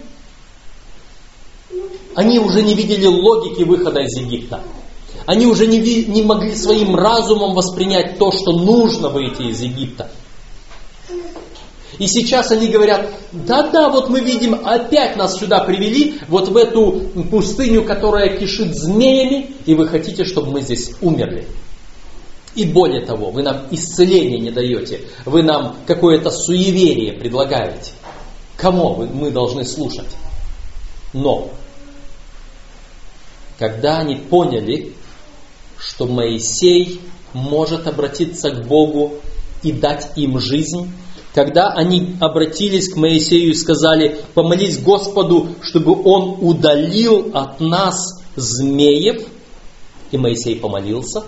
Они 2.15 2.39
уже 2.39 2.61
не 2.61 2.73
видели 2.73 3.05
логики 3.05 3.63
выхода 3.63 4.01
из 4.01 4.17
Египта. 4.17 4.61
Они 5.25 5.45
уже 5.45 5.67
не, 5.67 5.79
не 5.79 6.21
могли 6.21 6.53
своим 6.55 6.95
разумом 6.95 7.53
воспринять 7.53 8.17
то, 8.17 8.31
что 8.31 8.51
нужно 8.51 9.09
выйти 9.09 9.43
из 9.43 9.61
Египта. 9.61 10.09
И 11.99 12.07
сейчас 12.07 12.51
они 12.51 12.67
говорят, 12.67 13.13
да-да, 13.31 13.89
вот 13.89 14.09
мы 14.09 14.19
видим, 14.19 14.55
опять 14.65 15.15
нас 15.15 15.37
сюда 15.37 15.63
привели, 15.63 16.19
вот 16.27 16.49
в 16.49 16.57
эту 16.57 17.03
пустыню, 17.29 17.83
которая 17.83 18.37
кишит 18.37 18.75
змеями, 18.75 19.51
и 19.65 19.75
вы 19.75 19.87
хотите, 19.87 20.25
чтобы 20.25 20.51
мы 20.51 20.61
здесь 20.61 20.91
умерли. 21.01 21.47
И 22.55 22.65
более 22.65 23.05
того, 23.05 23.31
вы 23.31 23.43
нам 23.43 23.67
исцеление 23.71 24.39
не 24.39 24.51
даете, 24.51 25.01
вы 25.25 25.43
нам 25.43 25.77
какое-то 25.85 26.29
суеверие 26.29 27.13
предлагаете. 27.13 27.91
Кому 28.57 28.95
мы 28.95 29.31
должны 29.31 29.63
слушать? 29.63 30.09
Но 31.13 31.49
когда 33.59 33.99
они 33.99 34.15
поняли, 34.15 34.93
что 35.77 36.05
Моисей 36.05 37.01
может 37.33 37.87
обратиться 37.87 38.51
к 38.51 38.67
Богу 38.67 39.15
и 39.63 39.71
дать 39.71 40.11
им 40.17 40.39
жизнь, 40.39 40.91
когда 41.33 41.69
они 41.69 42.15
обратились 42.19 42.93
к 42.93 42.95
Моисею 42.95 43.51
и 43.51 43.55
сказали, 43.55 44.19
помолись 44.33 44.79
Господу, 44.79 45.55
чтобы 45.61 45.99
Он 46.03 46.37
удалил 46.41 47.31
от 47.33 47.59
нас 47.59 48.21
змеев, 48.35 49.27
и 50.11 50.17
Моисей 50.17 50.55
помолился, 50.55 51.23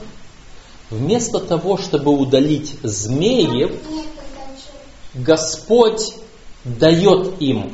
вместо 0.91 1.39
того, 1.39 1.77
чтобы 1.77 2.11
удалить 2.11 2.75
змеев, 2.83 3.71
Господь 5.15 6.13
дает 6.63 7.41
им 7.41 7.73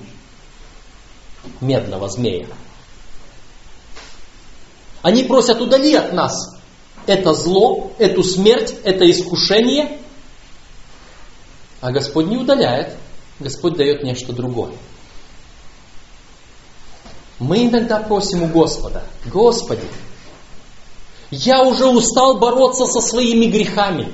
медного 1.59 2.07
змея. 2.07 2.47
Они 5.01 5.23
просят, 5.23 5.61
удали 5.61 5.95
от 5.95 6.13
нас 6.13 6.61
это 7.05 7.33
зло, 7.33 7.91
эту 7.97 8.23
смерть, 8.23 8.75
это 8.83 9.09
искушение. 9.09 9.99
А 11.81 11.91
Господь 11.91 12.27
не 12.27 12.37
удаляет, 12.37 12.95
Господь 13.39 13.75
дает 13.75 14.03
нечто 14.03 14.33
другое. 14.33 14.73
Мы 17.39 17.65
иногда 17.65 17.99
просим 17.99 18.43
у 18.43 18.47
Господа, 18.47 19.03
Господи, 19.25 19.87
я 21.31 21.63
уже 21.63 21.87
устал 21.87 22.37
бороться 22.37 22.85
со 22.85 23.01
своими 23.01 23.45
грехами. 23.45 24.11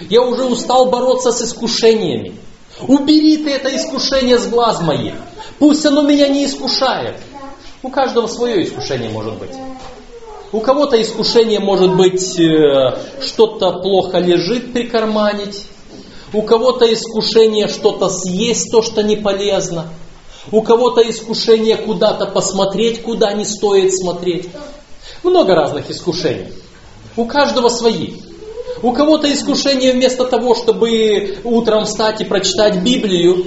Я 0.00 0.22
уже 0.22 0.44
устал 0.44 0.90
бороться 0.90 1.30
с 1.30 1.42
искушениями. 1.42 2.36
Убери 2.80 3.38
ты 3.38 3.50
это 3.50 3.74
искушение 3.74 4.38
с 4.38 4.48
глаз 4.48 4.80
моих. 4.80 5.14
Пусть 5.58 5.86
оно 5.86 6.02
меня 6.02 6.28
не 6.28 6.44
искушает. 6.44 7.20
У 7.82 7.88
каждого 7.88 8.26
свое 8.26 8.64
искушение 8.64 9.10
может 9.10 9.38
быть. 9.38 9.52
У 10.52 10.60
кого-то 10.60 11.00
искушение 11.00 11.58
может 11.58 11.96
быть 11.96 12.38
э, 12.38 12.98
что-то 13.20 13.72
плохо 13.80 14.18
лежит 14.18 14.72
прикарманить. 14.72 15.64
У 16.32 16.42
кого-то 16.42 16.92
искушение 16.92 17.68
что-то 17.68 18.08
съесть, 18.08 18.70
то, 18.70 18.82
что 18.82 19.02
не 19.02 19.16
полезно. 19.16 19.88
У 20.52 20.62
кого-то 20.62 21.08
искушение 21.08 21.76
куда-то 21.76 22.26
посмотреть, 22.26 23.02
куда 23.02 23.32
не 23.32 23.44
стоит 23.44 23.94
смотреть. 23.94 24.48
Много 25.24 25.54
разных 25.54 25.90
искушений. 25.90 26.52
У 27.16 27.24
каждого 27.24 27.68
свои. 27.68 28.14
У 28.82 28.92
кого-то 28.92 29.32
искушение 29.32 29.92
вместо 29.92 30.24
того, 30.24 30.54
чтобы 30.54 31.38
утром 31.42 31.86
встать 31.86 32.20
и 32.20 32.24
прочитать 32.24 32.82
Библию, 32.82 33.46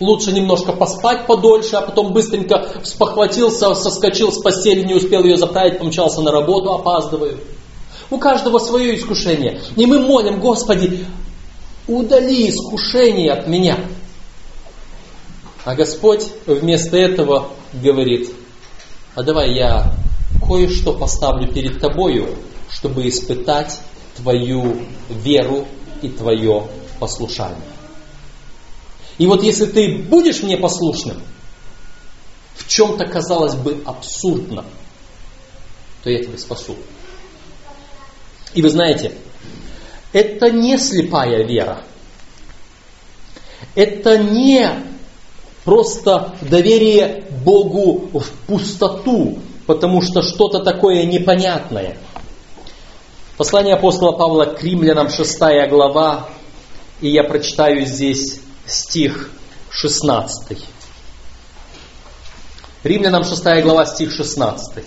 лучше 0.00 0.32
немножко 0.32 0.72
поспать 0.72 1.26
подольше, 1.26 1.76
а 1.76 1.82
потом 1.82 2.12
быстренько 2.12 2.66
спохватился, 2.82 3.74
соскочил 3.74 4.32
с 4.32 4.38
постели, 4.42 4.82
не 4.82 4.94
успел 4.94 5.22
ее 5.22 5.36
заправить, 5.36 5.78
помчался 5.78 6.22
на 6.22 6.32
работу, 6.32 6.72
опаздываю. 6.72 7.38
У 8.10 8.18
каждого 8.18 8.58
свое 8.58 8.96
искушение. 8.96 9.60
И 9.76 9.86
мы 9.86 10.00
молим, 10.00 10.40
Господи, 10.40 11.06
удали 11.86 12.48
искушение 12.48 13.32
от 13.32 13.46
меня. 13.46 13.78
А 15.64 15.74
Господь 15.74 16.26
вместо 16.46 16.96
этого 16.96 17.48
говорит, 17.72 18.30
а 19.14 19.22
давай 19.22 19.54
я 19.54 19.92
кое-что 20.46 20.94
поставлю 20.94 21.52
перед 21.52 21.80
тобою, 21.80 22.28
чтобы 22.70 23.06
испытать 23.08 23.78
твою 24.16 24.78
веру 25.08 25.66
и 26.02 26.08
твое 26.08 26.66
послушание. 26.98 27.58
И 29.20 29.26
вот 29.26 29.42
если 29.42 29.66
ты 29.66 29.98
будешь 29.98 30.42
мне 30.42 30.56
послушным, 30.56 31.18
в 32.54 32.66
чем-то 32.66 33.04
казалось 33.04 33.54
бы 33.54 33.82
абсурдно, 33.84 34.64
то 36.02 36.08
я 36.08 36.24
тебя 36.24 36.38
спасу. 36.38 36.74
И 38.54 38.62
вы 38.62 38.70
знаете, 38.70 39.12
это 40.14 40.50
не 40.50 40.78
слепая 40.78 41.44
вера. 41.46 41.84
Это 43.74 44.16
не 44.16 44.70
просто 45.64 46.34
доверие 46.40 47.26
Богу 47.44 48.08
в 48.18 48.26
пустоту, 48.46 49.38
потому 49.66 50.00
что 50.00 50.22
что-то 50.22 50.60
такое 50.60 51.04
непонятное. 51.04 51.98
Послание 53.36 53.74
апостола 53.74 54.12
Павла 54.12 54.46
к 54.46 54.62
римлянам, 54.62 55.10
6 55.10 55.38
глава, 55.68 56.30
и 57.02 57.10
я 57.10 57.22
прочитаю 57.22 57.84
здесь 57.84 58.40
стих 58.66 59.30
16. 59.70 60.58
Римлянам 62.82 63.24
6 63.24 63.42
глава, 63.62 63.86
стих 63.86 64.12
16. 64.12 64.84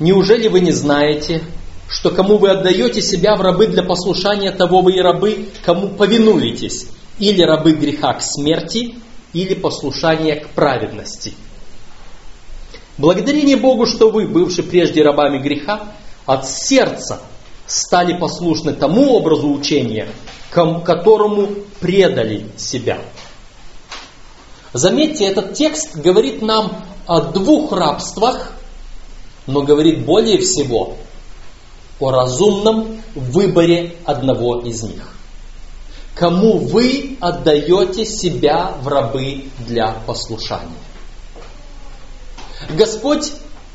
Неужели 0.00 0.48
вы 0.48 0.60
не 0.60 0.72
знаете, 0.72 1.42
что 1.88 2.10
кому 2.10 2.38
вы 2.38 2.50
отдаете 2.50 3.00
себя 3.00 3.36
в 3.36 3.42
рабы 3.42 3.66
для 3.68 3.82
послушания, 3.82 4.50
того 4.50 4.80
вы 4.80 4.94
и 4.94 5.00
рабы, 5.00 5.50
кому 5.64 5.90
повинуетесь, 5.90 6.88
или 7.18 7.42
рабы 7.42 7.72
греха 7.72 8.14
к 8.14 8.22
смерти, 8.22 8.96
или 9.32 9.54
послушание 9.54 10.36
к 10.36 10.48
праведности. 10.50 11.34
Благодарение 12.98 13.56
Богу, 13.56 13.86
что 13.86 14.10
вы, 14.10 14.26
бывшие 14.26 14.66
прежде 14.66 15.02
рабами 15.02 15.38
греха, 15.38 15.94
от 16.26 16.48
сердца 16.48 17.20
стали 17.72 18.18
послушны 18.18 18.72
тому 18.72 19.14
образу 19.16 19.50
учения, 19.50 20.08
которому 20.50 21.48
предали 21.80 22.46
себя. 22.56 22.98
Заметьте, 24.72 25.26
этот 25.26 25.54
текст 25.54 25.96
говорит 25.96 26.42
нам 26.42 26.84
о 27.06 27.20
двух 27.20 27.72
рабствах, 27.72 28.52
но 29.46 29.62
говорит 29.62 30.04
более 30.04 30.38
всего 30.38 30.96
о 32.00 32.10
разумном 32.10 33.00
выборе 33.14 33.96
одного 34.04 34.60
из 34.60 34.82
них 34.82 35.12
кому 36.14 36.58
вы 36.58 37.16
отдаете 37.20 38.04
себя 38.04 38.74
в 38.80 38.88
рабы 38.88 39.46
для 39.58 39.92
послушания. 40.06 40.70
Господь 42.70 43.32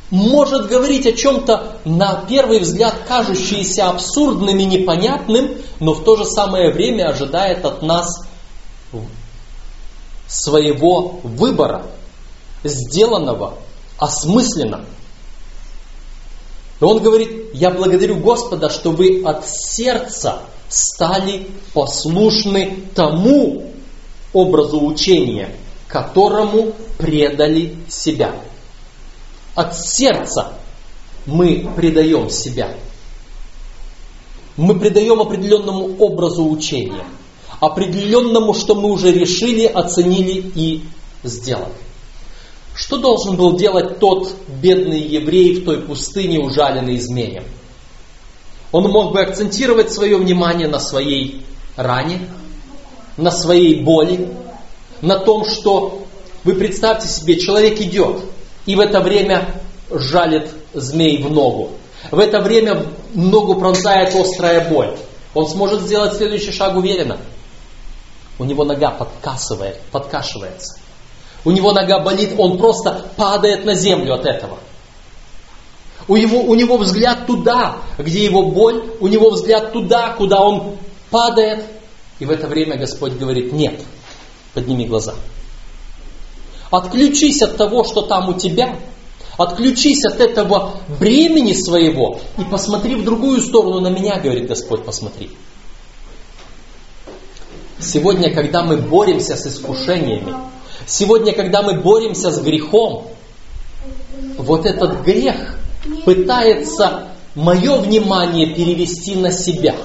может 0.10 0.68
говорить 0.68 1.06
о 1.06 1.12
чем-то 1.12 1.80
на 1.86 2.24
первый 2.28 2.60
взгляд 2.60 2.96
кажущееся 3.08 3.90
абсурдным 3.90 4.58
и 4.58 4.66
непонятным, 4.66 5.58
но 5.80 5.94
в 5.94 6.04
то 6.04 6.16
же 6.16 6.26
самое 6.26 6.72
время 6.72 7.10
ожидает 7.10 7.66
от 7.66 7.82
нас 7.82 8.26
своего 10.28 11.20
выбора, 11.24 11.86
сделанного, 12.64 13.56
осмысленно. 13.98 14.86
И 16.80 16.84
он 16.84 17.02
говорит, 17.02 17.54
я 17.54 17.72
благодарю 17.72 18.18
Господа, 18.18 18.70
что 18.70 18.92
вы 18.92 19.24
от 19.26 19.48
сердца 19.48 20.42
стали 20.70 21.48
послушны 21.74 22.84
тому 22.94 23.72
образу 24.34 24.84
учения, 24.84 25.50
которому 25.88 26.74
предали 26.98 27.76
себя. 27.90 28.36
От 29.58 29.76
сердца 29.76 30.54
мы 31.26 31.68
предаем 31.76 32.30
себя. 32.30 32.76
Мы 34.56 34.80
предаем 34.80 35.20
определенному 35.20 35.98
образу 35.98 36.48
учения, 36.48 37.04
определенному, 37.60 38.54
что 38.54 38.76
мы 38.76 38.92
уже 38.92 39.12
решили, 39.12 39.66
оценили 39.66 40.52
и 40.54 40.84
сделали. 41.24 41.74
Что 42.76 42.98
должен 42.98 43.36
был 43.36 43.58
делать 43.58 43.98
тот 43.98 44.32
бедный 44.62 45.02
еврей 45.02 45.56
в 45.56 45.66
той 45.66 45.82
пустыне, 45.82 46.40
ужаленный 46.40 47.00
змеем? 47.00 47.46
Он 48.72 48.84
мог 48.84 49.12
бы 49.12 49.22
акцентировать 49.22 49.92
свое 49.92 50.18
внимание 50.18 50.68
на 50.68 50.80
своей 50.80 51.44
ране, 51.76 52.30
на 53.18 53.32
своей 53.32 53.82
боли, 53.82 54.30
на 55.02 55.18
том, 55.18 55.46
что 55.46 56.06
вы 56.44 56.54
представьте 56.54 57.08
себе, 57.08 57.40
человек 57.40 57.82
идет, 57.82 58.24
и 58.68 58.76
в 58.76 58.80
это 58.80 59.00
время 59.00 59.50
жалит 59.90 60.52
змей 60.74 61.24
в 61.24 61.32
ногу. 61.32 61.72
В 62.12 62.20
это 62.20 62.42
время 62.42 62.86
ногу 63.16 63.56
пронзает 63.56 64.14
острая 64.14 64.70
боль. 64.70 64.96
Он 65.34 65.48
сможет 65.48 65.82
сделать 65.82 66.16
следующий 66.16 66.52
шаг 66.52 66.76
уверенно. 66.76 67.18
У 68.38 68.44
него 68.44 68.66
нога 68.66 68.92
подкасывает, 68.92 69.80
подкашивается. 69.92 70.78
У 71.46 71.52
него 71.52 71.72
нога 71.72 72.00
болит, 72.00 72.32
он 72.38 72.58
просто 72.58 73.10
падает 73.16 73.66
на 73.66 73.74
землю 73.74 74.16
от 74.16 74.26
этого. 74.26 74.60
У 76.08 76.18
него, 76.18 76.42
у 76.42 76.54
него 76.54 76.78
взгляд 76.78 77.26
туда, 77.26 77.78
где 77.98 78.26
его 78.26 78.44
боль, 78.52 78.84
у 79.00 79.08
него 79.08 79.32
взгляд 79.32 79.72
туда, 79.72 80.14
куда 80.14 80.42
он 80.42 80.78
падает. 81.10 81.64
И 82.20 82.26
в 82.26 82.32
это 82.32 82.48
время 82.48 82.78
Господь 82.78 83.14
говорит, 83.14 83.54
нет, 83.54 83.80
подними 84.54 84.86
глаза. 84.86 85.16
Отключись 86.72 87.42
от 87.42 87.58
того, 87.58 87.84
что 87.84 88.02
там 88.02 88.30
у 88.30 88.34
тебя, 88.34 88.76
отключись 89.38 90.04
от 90.06 90.20
этого 90.20 90.74
бремени 91.00 91.54
своего 91.54 92.20
и 92.38 92.44
посмотри 92.44 92.96
в 92.96 93.06
другую 93.06 93.42
сторону 93.42 93.80
на 93.80 93.88
меня, 93.88 94.20
говорит 94.20 94.48
Господь, 94.48 94.84
посмотри. 94.84 95.32
Сегодня, 97.80 98.34
когда 98.34 98.64
мы 98.64 98.78
боремся 98.78 99.36
с 99.36 99.46
искушениями, 99.48 100.36
Сегодня, 100.88 101.34
когда 101.34 101.62
мы 101.64 101.82
боремся 101.82 102.32
с 102.32 102.40
грехом, 102.40 103.08
вот 104.38 104.66
этот 104.66 105.04
грех 105.04 105.58
пытается 106.06 107.10
мое 107.36 107.76
внимание 107.78 108.56
перевести 108.56 109.16
на 109.16 109.32
себя. 109.32 109.76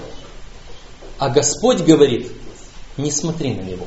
А 1.19 1.29
Господь 1.29 1.81
говорит, 1.81 2.31
не 2.97 3.11
смотри 3.11 3.53
на 3.55 3.63
него. 3.63 3.87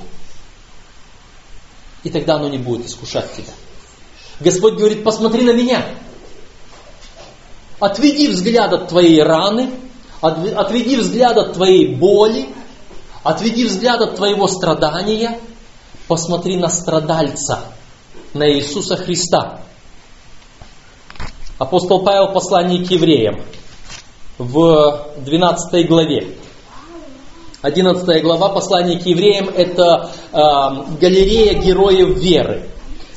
И 2.06 2.12
тогда 2.12 2.36
оно 2.36 2.48
не 2.48 2.60
будет 2.60 2.86
искушать 2.86 3.34
тебя. 3.34 3.52
Господь 4.40 4.76
говорит, 4.76 5.04
посмотри 5.04 5.44
на 5.44 5.54
меня. 5.54 5.84
Отведи 7.80 8.28
взгляд 8.28 8.72
от 8.74 8.90
твоей 8.90 9.24
раны, 9.24 9.72
отведи 10.22 10.98
взгляд 10.98 11.36
от 11.36 11.54
твоей 11.54 11.96
боли, 11.96 12.48
отведи 13.24 13.66
взгляд 13.66 14.02
от 14.02 14.18
твоего 14.18 14.48
страдания, 14.48 15.40
посмотри 16.08 16.58
на 16.58 16.70
страдальца, 16.70 17.62
на 18.36 18.48
Иисуса 18.54 18.98
Христа. 18.98 19.62
Апостол 21.58 22.04
Павел 22.04 22.28
в 22.28 22.34
послании 22.34 22.86
к 22.86 22.92
евреям 22.92 23.42
в 24.38 25.10
12 25.18 25.88
главе. 25.88 26.36
11 27.66 28.22
глава 28.22 28.50
послания 28.50 29.00
к 29.00 29.08
евреям– 29.08 29.50
это 29.56 30.12
э, 30.32 30.38
галерея 31.02 31.56
героев 31.56 32.16
веры. 32.20 32.70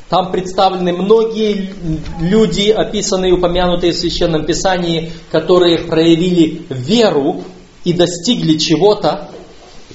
Там 0.09 0.31
представлены 0.31 0.91
многие 0.91 1.71
люди, 2.19 2.71
описанные 2.71 3.29
и 3.29 3.33
упомянутые 3.35 3.91
в 3.91 3.95
Священном 3.95 4.47
Писании, 4.47 5.11
которые 5.31 5.85
проявили 5.85 6.63
веру 6.69 7.43
и 7.83 7.93
достигли 7.93 8.57
чего-то. 8.57 9.29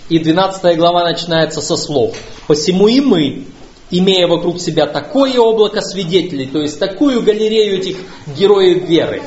И 0.09 0.21
12 0.21 0.77
глава 0.77 1.03
начинается 1.03 1.61
со 1.61 1.77
слов. 1.77 2.17
«Посему 2.47 2.87
и 2.87 3.01
мы, 3.01 3.47
имея 3.91 4.29
вокруг 4.29 4.61
себя 4.61 4.87
такое 4.87 5.37
облако 5.37 5.81
свидетелей, 5.81 6.47
то 6.47 6.61
есть 6.61 6.79
такую 6.79 7.23
галерею 7.23 7.79
этих 7.79 7.97
героев 8.39 8.89
веры, 8.89 9.21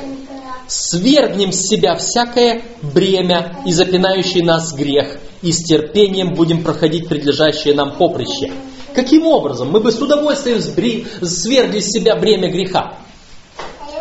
свергнем 0.68 1.52
с 1.52 1.68
себя 1.68 1.96
всякое 1.96 2.62
бремя 2.82 3.62
и 3.66 3.72
запинающий 3.72 4.42
нас 4.42 4.74
грех, 4.74 5.18
и 5.42 5.52
с 5.52 5.64
терпением 5.64 6.34
будем 6.34 6.64
проходить 6.64 7.08
предлежащее 7.08 7.74
нам 7.74 7.98
поприще, 7.98 8.52
Каким 8.98 9.28
образом? 9.28 9.70
Мы 9.70 9.80
бы 9.80 9.92
с 9.92 10.02
удовольствием 10.02 10.60
свергли 10.60 11.80
с 11.80 11.92
себя 11.92 12.16
бремя 12.16 12.50
греха. 12.50 12.98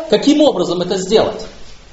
Каким 0.09 0.41
образом 0.41 0.81
это 0.81 0.97
сделать? 0.97 1.45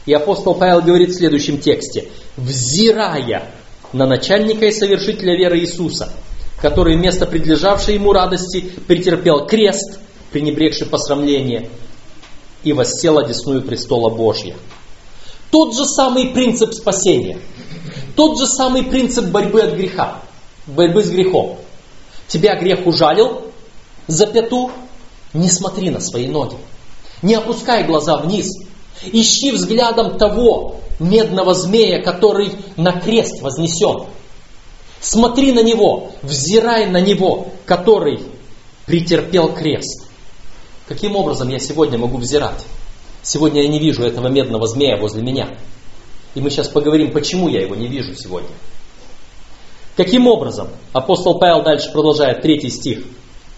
И 0.07 0.15
апостол 0.15 0.55
Павел 0.55 0.81
говорит 0.81 1.11
в 1.11 1.19
следующем 1.19 1.59
тексте. 1.59 2.09
«Взирая 2.39 3.51
на 3.93 4.07
начальника 4.07 4.65
и 4.65 4.71
совершителя 4.71 5.37
веры 5.37 5.59
Иисуса, 5.59 6.15
который 6.63 6.97
вместо 6.97 7.27
предлежавшей 7.27 7.97
ему 7.97 8.15
радости 8.15 8.73
претерпел 8.87 9.45
крест, 9.45 10.01
пренебрегший 10.33 10.87
посрамление, 10.87 11.69
и 12.65 12.73
воссел 12.73 13.19
одесную 13.19 13.63
престола 13.63 14.11
Божья». 14.11 14.57
Тот 15.51 15.77
же 15.77 15.85
самый 15.85 16.31
принцип 16.31 16.73
спасения, 16.73 17.39
тот 18.17 18.39
же 18.39 18.47
самый 18.47 18.83
принцип 18.83 19.27
борьбы 19.27 19.63
от 19.63 19.75
греха, 19.75 20.23
борьбы 20.67 21.05
с 21.05 21.11
грехом. 21.11 21.59
Тебя 22.27 22.57
грех 22.57 22.87
ужалил 22.87 23.43
за 24.09 24.27
пяту, 24.27 24.73
не 25.33 25.49
смотри 25.49 25.91
на 25.91 26.01
свои 26.01 26.27
ноги. 26.27 26.57
Не 27.23 27.35
опускай 27.35 27.85
глаза 27.85 28.17
вниз. 28.17 28.49
Ищи 29.05 29.53
взглядом 29.53 30.19
того 30.19 30.77
медного 30.99 31.55
змея, 31.55 32.03
который 32.03 32.53
на 32.77 32.93
крест 32.93 33.41
вознесен. 33.41 34.07
Смотри 35.01 35.53
на 35.53 35.63
него, 35.63 36.13
взирай 36.23 36.87
на 36.87 37.01
него, 37.01 37.49
который 37.67 38.21
претерпел 38.87 39.53
крест. 39.53 40.05
Каким 40.87 41.17
образом 41.17 41.49
я 41.49 41.59
сегодня 41.59 41.99
могу 41.99 42.19
взирать? 42.19 42.65
Сегодня 43.23 43.63
я 43.63 43.69
не 43.69 43.79
вижу 43.79 44.05
этого 44.05 44.29
медного 44.29 44.67
змея 44.67 44.99
возле 44.99 45.23
меня. 45.23 45.57
И 46.35 46.41
мы 46.41 46.51
сейчас 46.51 46.69
поговорим, 46.69 47.13
почему 47.13 47.49
я 47.49 47.63
его 47.63 47.75
не 47.75 47.89
вижу 47.89 48.15
сегодня. 48.15 48.51
Каким 49.97 50.27
образом? 50.27 50.69
Апостол 50.93 51.39
Павел 51.39 51.63
дальше 51.63 51.91
продолжает, 51.93 52.43
третий 52.43 52.71
стих. 52.71 53.05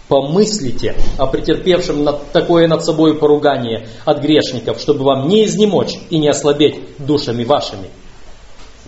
Помыслите 0.07 0.95
о 1.17 1.27
претерпевшем 1.27 2.03
над 2.03 2.31
такое 2.31 2.67
над 2.67 2.85
собой 2.85 3.17
поругание 3.17 3.89
от 4.05 4.21
грешников, 4.21 4.79
чтобы 4.79 5.03
вам 5.03 5.27
не 5.27 5.43
изнемочь 5.43 5.95
и 6.09 6.17
не 6.17 6.29
ослабеть 6.29 6.79
душами 6.97 7.43
вашими. 7.43 7.89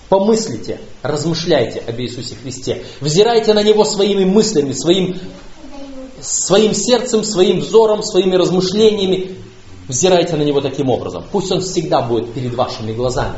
Помыслите, 0.08 0.80
размышляйте 1.04 1.84
об 1.86 2.00
Иисусе 2.00 2.36
Христе, 2.36 2.84
взирайте 3.02 3.54
на 3.54 3.62
Него 3.64 3.84
своими 3.84 4.24
мыслями, 4.24 4.72
своим, 4.72 5.20
своим 6.22 6.74
сердцем, 6.74 7.24
своим 7.24 7.60
взором, 7.60 8.04
своими 8.04 8.36
размышлениями. 8.36 9.36
Взирайте 9.88 10.36
на 10.36 10.44
Него 10.44 10.62
таким 10.62 10.90
образом. 10.90 11.26
Пусть 11.32 11.52
Он 11.52 11.62
всегда 11.62 12.02
будет 12.02 12.34
перед 12.34 12.54
вашими 12.54 12.94
глазами. 12.94 13.38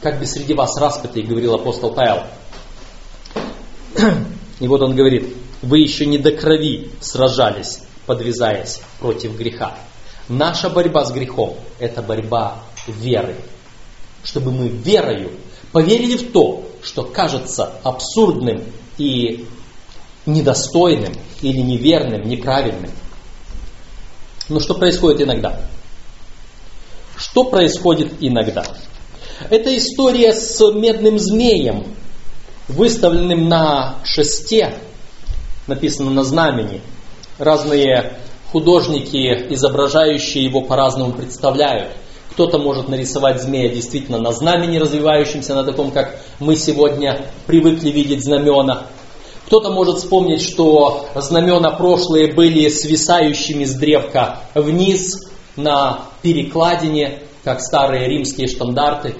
Как 0.00 0.18
бы 0.18 0.26
среди 0.26 0.54
вас 0.54 0.76
распятый, 0.78 1.22
говорил 1.22 1.54
апостол 1.54 1.92
Павел, 1.92 2.24
и 4.60 4.68
вот 4.68 4.82
он 4.82 4.94
говорит, 4.94 5.34
вы 5.62 5.78
еще 5.78 6.06
не 6.06 6.18
до 6.18 6.32
крови 6.32 6.90
сражались, 7.00 7.80
подвязаясь 8.06 8.80
против 9.00 9.36
греха. 9.36 9.74
Наша 10.28 10.68
борьба 10.68 11.04
с 11.04 11.12
грехом– 11.12 11.56
это 11.78 12.02
борьба 12.02 12.62
веры. 12.86 13.36
Чтобы 14.22 14.50
мы 14.50 14.68
верою 14.68 15.30
поверили 15.72 16.16
в 16.16 16.32
то, 16.32 16.64
что 16.82 17.04
кажется 17.04 17.72
абсурдным 17.82 18.64
и 18.98 19.46
недостойным 20.26 21.14
или 21.40 21.60
неверным, 21.60 22.28
неправильным. 22.28 22.90
Но 24.48 24.60
что 24.60 24.74
происходит 24.74 25.22
иногда? 25.22 25.60
Что 27.16 27.44
происходит 27.44 28.14
иногда? 28.20 28.64
Это 29.50 29.76
история 29.76 30.32
с 30.32 30.60
медным 30.72 31.18
змеем, 31.18 31.86
выставленным 32.68 33.48
на 33.48 33.96
шесте, 34.04 34.74
написано 35.66 36.10
на 36.10 36.24
знамени. 36.24 36.80
Разные 37.38 38.18
художники, 38.50 39.16
изображающие 39.52 40.44
его, 40.44 40.62
по-разному 40.62 41.12
представляют. 41.12 41.92
Кто-то 42.30 42.58
может 42.58 42.88
нарисовать 42.88 43.42
змея 43.42 43.70
действительно 43.70 44.18
на 44.18 44.32
знамени, 44.32 44.78
развивающемся, 44.78 45.54
на 45.54 45.64
таком, 45.64 45.90
как 45.90 46.18
мы 46.38 46.56
сегодня 46.56 47.26
привыкли 47.46 47.90
видеть 47.90 48.24
знамена. 48.24 48.86
Кто-то 49.46 49.70
может 49.70 49.98
вспомнить, 49.98 50.42
что 50.42 51.06
знамена 51.14 51.70
прошлые 51.70 52.34
были 52.34 52.68
свисающими 52.68 53.64
с 53.64 53.74
древка 53.74 54.40
вниз 54.54 55.28
на 55.54 56.00
перекладине, 56.22 57.22
как 57.44 57.60
старые 57.60 58.08
римские 58.08 58.48
штандарты. 58.48 59.14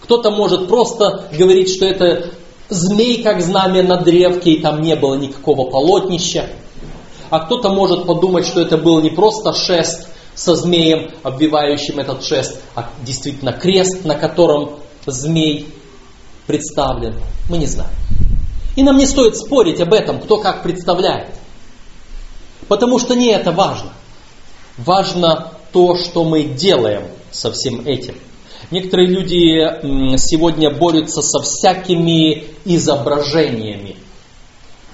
Кто-то 0.00 0.30
может 0.30 0.68
просто 0.68 1.28
говорить, 1.36 1.68
что 1.68 1.84
это 1.84 2.30
змей, 2.68 3.22
как 3.22 3.40
знамя 3.40 3.82
на 3.82 4.00
древке, 4.00 4.52
и 4.52 4.60
там 4.60 4.80
не 4.82 4.94
было 4.94 5.16
никакого 5.16 5.68
полотнища. 5.68 6.50
А 7.30 7.40
кто-то 7.40 7.70
может 7.70 8.06
подумать, 8.06 8.46
что 8.46 8.60
это 8.60 8.78
был 8.78 9.00
не 9.00 9.10
просто 9.10 9.52
шест 9.52 10.08
со 10.34 10.54
змеем, 10.54 11.10
обвивающим 11.24 11.98
этот 11.98 12.24
шест, 12.24 12.60
а 12.76 12.88
действительно 13.04 13.52
крест, 13.52 14.04
на 14.04 14.14
котором 14.14 14.78
змей 15.04 15.66
представлен. 16.46 17.16
Мы 17.50 17.58
не 17.58 17.66
знаем. 17.66 17.90
И 18.78 18.82
нам 18.84 18.96
не 18.96 19.06
стоит 19.06 19.36
спорить 19.36 19.80
об 19.80 19.92
этом, 19.92 20.20
кто 20.20 20.36
как 20.36 20.62
представляет. 20.62 21.34
Потому 22.68 23.00
что 23.00 23.16
не 23.16 23.32
это 23.32 23.50
важно. 23.50 23.92
Важно 24.76 25.50
то, 25.72 25.96
что 25.96 26.22
мы 26.22 26.44
делаем 26.44 27.02
со 27.32 27.50
всем 27.50 27.84
этим. 27.88 28.14
Некоторые 28.70 29.08
люди 29.08 30.16
сегодня 30.16 30.70
борются 30.70 31.22
со 31.22 31.40
всякими 31.40 32.44
изображениями. 32.64 33.96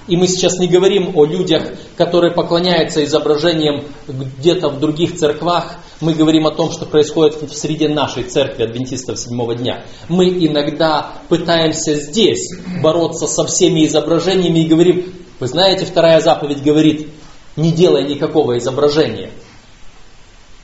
И 0.09 0.17
мы 0.17 0.29
сейчас 0.29 0.59
не 0.59 0.67
говорим 0.67 1.15
о 1.15 1.27
людях, 1.27 1.69
которые 1.99 2.33
поклоняются 2.33 3.05
изображениям 3.05 3.85
где-то 4.09 4.71
в 4.71 4.81
других 4.81 5.15
церквах. 5.19 5.77
Мы 6.05 6.13
говорим 6.13 6.47
о 6.47 6.51
том, 6.51 6.71
что 6.71 6.85
происходит 6.85 7.41
в 7.41 7.55
среде 7.55 7.89
нашей 7.89 8.25
церкви 8.25 8.65
адвентистов 8.65 9.19
седьмого 9.19 9.55
дня. 9.55 9.87
Мы 10.11 10.29
иногда 10.29 11.15
пытаемся 11.31 11.95
здесь 11.95 12.47
бороться 12.83 13.27
со 13.27 13.47
всеми 13.47 13.87
изображениями 13.87 14.59
и 14.59 14.69
говорим, 14.69 15.15
вы 15.41 15.47
знаете, 15.47 15.87
вторая 15.87 16.21
заповедь 16.21 16.63
говорит, 16.63 17.09
не 17.57 17.73
делай 17.73 18.05
никакого 18.05 18.59
изображения. 18.59 19.31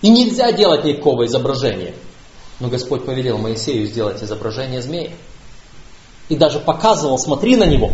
И 0.02 0.10
нельзя 0.10 0.52
делать 0.52 0.84
никакого 0.84 1.24
изображения. 1.24 1.94
Но 2.60 2.68
Господь 2.68 3.06
повелел 3.06 3.38
Моисею 3.38 3.86
сделать 3.86 4.22
изображение 4.22 4.82
змея. 4.82 5.12
И 6.28 6.36
даже 6.36 6.60
показывал, 6.60 7.18
смотри 7.18 7.56
на 7.56 7.64
него. 7.64 7.92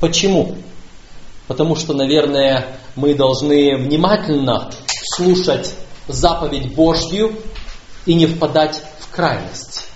Почему? 0.00 0.54
Потому 1.46 1.76
что, 1.76 1.92
наверное, 1.92 2.78
мы 2.94 3.12
должны 3.12 3.76
внимательно 3.76 4.70
слушать 5.14 5.74
заповедь 6.08 6.74
Божью 6.74 7.34
и 8.04 8.14
не 8.14 8.26
впадать 8.26 8.82
в 9.00 9.14
крайность. 9.14 9.88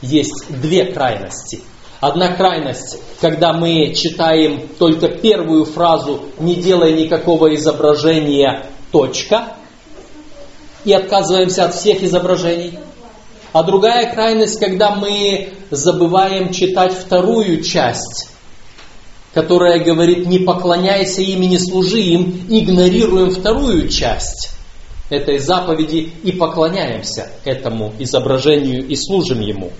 Есть 0.00 0.46
две 0.48 0.86
крайности. 0.86 1.62
Одна 2.00 2.34
крайность, 2.34 2.98
когда 3.20 3.52
мы 3.52 3.94
читаем 3.94 4.68
только 4.78 5.08
первую 5.08 5.64
фразу, 5.64 6.22
не 6.38 6.56
делая 6.56 6.92
никакого 6.92 7.54
изображения, 7.54 8.66
точка, 8.90 9.54
и 10.84 10.92
отказываемся 10.92 11.66
от 11.66 11.74
всех 11.76 12.02
изображений. 12.02 12.78
А 13.52 13.62
другая 13.62 14.12
крайность, 14.12 14.58
когда 14.58 14.96
мы 14.96 15.52
забываем 15.70 16.52
читать 16.52 16.92
вторую 16.92 17.62
часть, 17.62 18.30
которая 19.32 19.78
говорит 19.78 20.26
«не 20.26 20.40
поклоняйся 20.40 21.22
им 21.22 21.42
и 21.42 21.46
не 21.46 21.58
служи 21.58 22.00
им», 22.00 22.46
игнорируем 22.48 23.30
вторую 23.30 23.88
часть 23.88 24.50
этой 25.12 25.38
заповеди 25.38 26.10
и 26.22 26.32
поклоняемся 26.32 27.30
этому 27.44 27.92
изображению 27.98 28.86
и 28.86 28.96
служим 28.96 29.40
ему. 29.40 29.70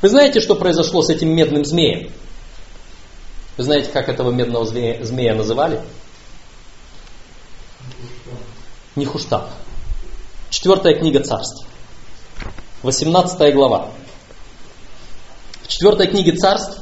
Вы 0.00 0.08
знаете, 0.08 0.40
что 0.40 0.54
произошло 0.54 1.02
с 1.02 1.10
этим 1.10 1.34
медным 1.34 1.64
змеем? 1.64 2.10
Вы 3.58 3.64
знаете, 3.64 3.90
как 3.90 4.08
этого 4.08 4.30
медного 4.30 4.64
змея, 4.64 5.04
змея 5.04 5.34
называли? 5.34 5.80
Нихуштаб. 8.96 9.50
Четвертая 10.50 10.94
книга 10.94 11.20
царств. 11.20 11.66
18 12.82 13.54
глава. 13.54 13.90
В 15.64 15.68
четвертой 15.68 16.06
книге 16.06 16.32
царств 16.32 16.80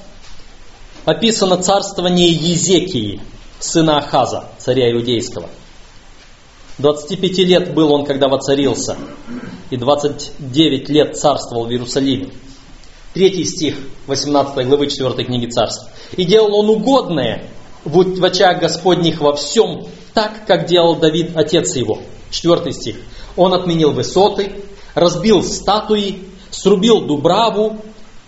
описано 1.05 1.61
царствование 1.63 2.31
Езекии, 2.31 3.21
сына 3.59 3.99
Ахаза, 3.99 4.51
царя 4.59 4.93
иудейского. 4.93 5.49
25 6.79 7.39
лет 7.39 7.75
был 7.75 7.93
он, 7.93 8.05
когда 8.05 8.29
воцарился, 8.29 8.97
и 9.71 9.77
29 9.77 10.89
лет 10.91 11.17
царствовал 11.17 11.67
в 11.67 11.71
Иерусалиме. 11.71 12.31
Третий 13.15 13.45
стих 13.45 13.77
18 14.07 14.67
главы 14.67 14.89
4 14.89 15.25
книги 15.25 15.47
царств. 15.47 15.87
«И 16.17 16.25
делал 16.25 16.55
он 16.55 16.69
угодное 16.69 17.49
в 17.85 18.23
очах 18.23 18.61
Господних 18.61 19.21
во 19.21 19.35
всем, 19.35 19.87
так, 20.13 20.45
как 20.47 20.67
делал 20.67 20.97
Давид, 20.97 21.31
отец 21.35 21.77
его». 21.77 22.01
Четвертый 22.31 22.73
стих. 22.73 22.97
«Он 23.37 23.55
отменил 23.55 23.93
высоты, 23.93 24.53
разбил 24.95 25.43
статуи, 25.43 26.25
срубил 26.51 27.07
дубраву 27.07 27.79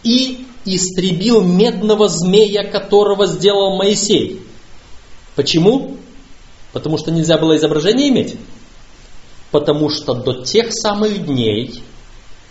и 0.02 0.46
истребил 0.64 1.42
медного 1.42 2.08
змея, 2.08 2.64
которого 2.64 3.26
сделал 3.26 3.76
Моисей». 3.76 4.40
Почему? 5.36 5.98
Потому 6.78 6.96
что 6.96 7.10
нельзя 7.10 7.38
было 7.38 7.56
изображение 7.56 8.08
иметь? 8.08 8.36
Потому 9.50 9.90
что 9.90 10.14
до 10.14 10.44
тех 10.44 10.72
самых 10.72 11.26
дней 11.26 11.82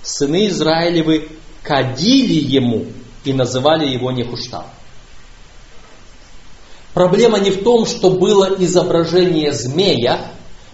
сыны 0.02 0.48
Израилевы 0.48 1.30
кадили 1.64 2.34
ему 2.34 2.88
и 3.24 3.32
называли 3.32 3.88
его 3.88 4.12
Нехуштам. 4.12 4.66
Проблема 6.94 7.40
не 7.40 7.52
в 7.52 7.64
том, 7.64 7.86
что 7.86 8.10
было 8.10 8.54
изображение 8.60 9.54
змея, 9.54 10.30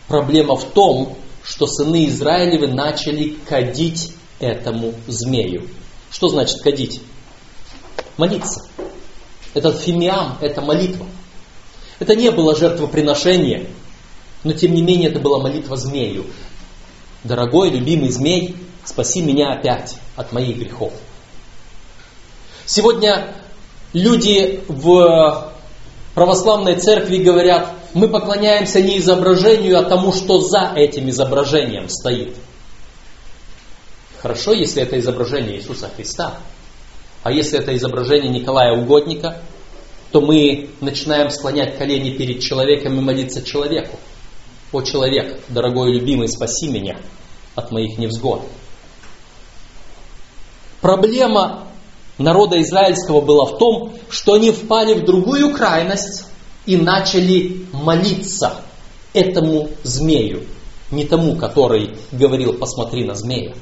проблема 0.07 0.55
в 0.55 0.71
том, 0.71 1.15
что 1.43 1.67
сыны 1.67 2.07
Израилевы 2.07 2.69
начали 2.69 3.37
кадить 3.47 4.13
этому 4.39 4.95
змею. 5.05 5.67
Что 6.09 6.27
значит 6.29 6.59
кадить? 6.61 7.01
Молиться. 8.17 8.65
Этот 9.53 9.79
фимиам– 9.79 10.39
это 10.41 10.61
молитва. 10.61 11.05
Это 12.03 12.17
не 12.17 12.31
было 12.31 12.53
жертвоприношение, 12.53 13.67
но 14.43 14.51
тем 14.51 14.73
не 14.73 14.81
менее 14.81 15.09
это 15.09 15.21
была 15.21 15.39
молитва 15.39 15.77
змею. 15.77 16.25
Дорогой, 17.23 17.69
любимый 17.69 18.09
змей, 18.09 18.57
спаси 18.83 19.21
меня 19.21 19.53
опять 19.53 19.95
от 20.17 20.33
моих 20.33 20.57
грехов. 20.57 20.91
Сегодня 22.65 23.33
люди 23.93 24.65
в 24.67 25.53
православной 26.13 26.75
церкви 26.75 27.19
говорят, 27.19 27.73
мы 27.93 28.09
поклоняемся 28.09 28.81
не 28.81 28.97
изображению, 28.97 29.79
а 29.79 29.83
тому, 29.83 30.11
что 30.11 30.41
за 30.41 30.73
этим 30.75 31.09
изображением 31.09 31.87
стоит. 31.87 32.35
Хорошо, 34.21 34.51
если 34.51 34.83
это 34.83 34.99
изображение 34.99 35.55
Иисуса 35.55 35.89
Христа. 35.95 36.33
А 37.23 37.31
если 37.31 37.59
это 37.59 37.73
изображение 37.73 38.29
Николая 38.29 38.73
Угодника, 38.73 39.41
то 40.13 40.21
мы 40.21 40.69
начинаем 40.79 41.31
склонять 41.31 41.75
колени 41.79 42.11
перед 42.11 42.39
человеком 42.39 42.95
и 42.99 43.01
молиться 43.01 43.41
человеку. 43.41 43.97
О 44.71 44.83
человек, 44.83 45.41
дорогой 45.49 45.91
любимый, 45.91 46.29
спаси 46.29 46.67
меня 46.67 46.97
от 47.55 47.71
моих 47.71 47.97
невзгод. 47.97 48.43
Проблема 50.81 51.67
народа 52.19 52.61
израильского 52.61 53.21
была 53.21 53.45
в 53.45 53.57
том, 53.57 53.93
что 54.11 54.33
они 54.33 54.51
впали 54.51 54.93
в 54.93 55.03
другую 55.03 55.51
крайность 55.51 56.27
и 56.67 56.77
начали 56.77 57.65
молиться 57.71 58.61
этому 59.13 59.71
змею, 59.81 60.43
не 60.91 61.05
тому, 61.05 61.37
который 61.37 61.97
говорил 62.11 62.53
«посмотри 62.53 63.03
на 63.03 63.15
змея». 63.15 63.55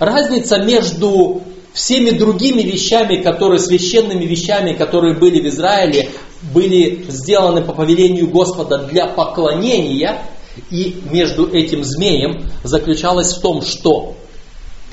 Разница 0.00 0.58
между 0.58 1.42
всеми 1.72 2.10
другими 2.10 2.62
вещами, 2.62 3.22
которые 3.22 3.58
священными 3.58 4.24
вещами, 4.24 4.72
которые 4.72 5.14
были 5.14 5.40
в 5.40 5.46
Израиле, 5.48 6.10
были 6.54 7.04
сделаны 7.08 7.62
по 7.62 7.72
повелению 7.72 8.28
Господа 8.28 8.78
для 8.86 9.06
поклонения, 9.06 10.22
и 10.70 11.00
между 11.10 11.48
этим 11.48 11.84
змеем 11.84 12.50
заключалась 12.64 13.36
в 13.36 13.40
том, 13.40 13.62
что 13.62 14.16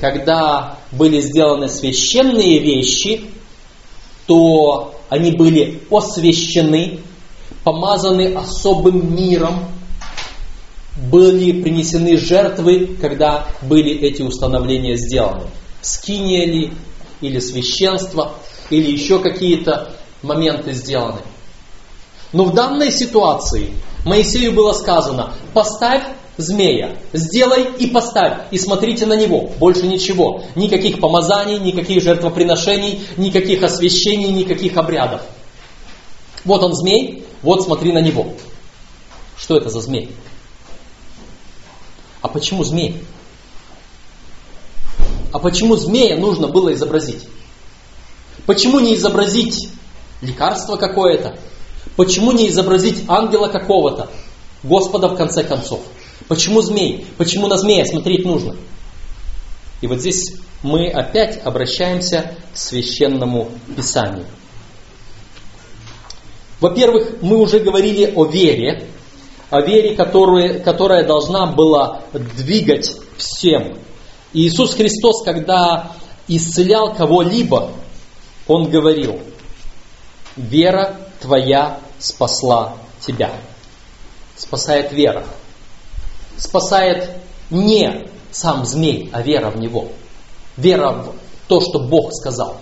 когда 0.00 0.78
были 0.92 1.20
сделаны 1.20 1.68
священные 1.68 2.60
вещи, 2.60 3.22
то 4.26 4.94
они 5.08 5.32
были 5.32 5.80
освящены, 5.90 7.00
помазаны 7.64 8.34
особым 8.34 9.16
миром, 9.16 9.64
были 11.10 11.62
принесены 11.62 12.16
жертвы, 12.16 12.96
когда 13.00 13.46
были 13.62 13.92
эти 13.92 14.22
установления 14.22 14.96
сделаны. 14.96 15.44
Скиния 15.80 16.46
ли, 16.46 16.72
или 17.20 17.38
священство, 17.40 18.34
или 18.70 18.90
еще 18.90 19.18
какие-то 19.18 19.94
моменты 20.22 20.72
сделаны. 20.72 21.20
Но 22.32 22.44
в 22.44 22.54
данной 22.54 22.90
ситуации 22.92 23.72
Моисею 24.04 24.52
было 24.52 24.72
сказано, 24.72 25.34
поставь 25.54 26.04
змея. 26.36 26.96
Сделай 27.12 27.72
и 27.78 27.88
поставь, 27.88 28.46
и 28.50 28.58
смотрите 28.58 29.06
на 29.06 29.14
него. 29.14 29.50
Больше 29.58 29.86
ничего. 29.86 30.44
Никаких 30.54 31.00
помазаний, 31.00 31.58
никаких 31.58 32.02
жертвоприношений, 32.02 33.02
никаких 33.16 33.62
освящений, 33.62 34.30
никаких 34.30 34.76
обрядов. 34.76 35.22
Вот 36.44 36.62
он 36.62 36.74
змей, 36.74 37.24
вот 37.42 37.64
смотри 37.64 37.92
на 37.92 37.98
него. 37.98 38.32
Что 39.36 39.56
это 39.56 39.68
за 39.68 39.80
змей? 39.80 40.10
А 42.22 42.28
почему 42.28 42.64
змей? 42.64 43.02
А 45.32 45.38
почему 45.38 45.76
змея 45.76 46.16
нужно 46.16 46.48
было 46.48 46.72
изобразить? 46.72 47.28
Почему 48.46 48.80
не 48.80 48.94
изобразить 48.94 49.68
лекарство 50.20 50.76
какое-то? 50.76 51.38
Почему 51.96 52.32
не 52.32 52.48
изобразить 52.48 53.04
ангела 53.08 53.48
какого-то? 53.48 54.10
Господа 54.62 55.08
в 55.08 55.16
конце 55.16 55.44
концов. 55.44 55.80
Почему 56.28 56.62
змей? 56.62 57.06
Почему 57.16 57.46
на 57.46 57.56
змея 57.56 57.84
смотреть 57.84 58.24
нужно? 58.24 58.56
И 59.80 59.86
вот 59.86 60.00
здесь 60.00 60.34
мы 60.62 60.88
опять 60.88 61.40
обращаемся 61.44 62.34
к 62.52 62.58
священному 62.58 63.50
писанию. 63.76 64.26
Во-первых, 66.60 67.22
мы 67.22 67.36
уже 67.36 67.60
говорили 67.60 68.12
о 68.14 68.24
вере, 68.24 68.88
о 69.50 69.60
вере, 69.60 69.94
которая, 69.94 70.58
которая 70.58 71.06
должна 71.06 71.46
была 71.46 72.02
двигать 72.12 72.96
всем. 73.16 73.78
Иисус 74.32 74.74
Христос, 74.74 75.22
когда 75.24 75.92
исцелял 76.26 76.94
кого-либо, 76.94 77.70
Он 78.46 78.70
говорил, 78.70 79.20
вера 80.36 80.96
твоя 81.20 81.80
спасла 81.98 82.74
тебя. 83.00 83.32
Спасает 84.36 84.92
вера 84.92 85.24
спасает 86.38 87.10
не 87.50 88.06
сам 88.30 88.64
змей, 88.64 89.10
а 89.12 89.20
вера 89.22 89.50
в 89.50 89.58
него. 89.58 89.88
Вера 90.56 90.92
в 90.92 91.14
то, 91.48 91.60
что 91.60 91.80
Бог 91.80 92.12
сказал, 92.12 92.56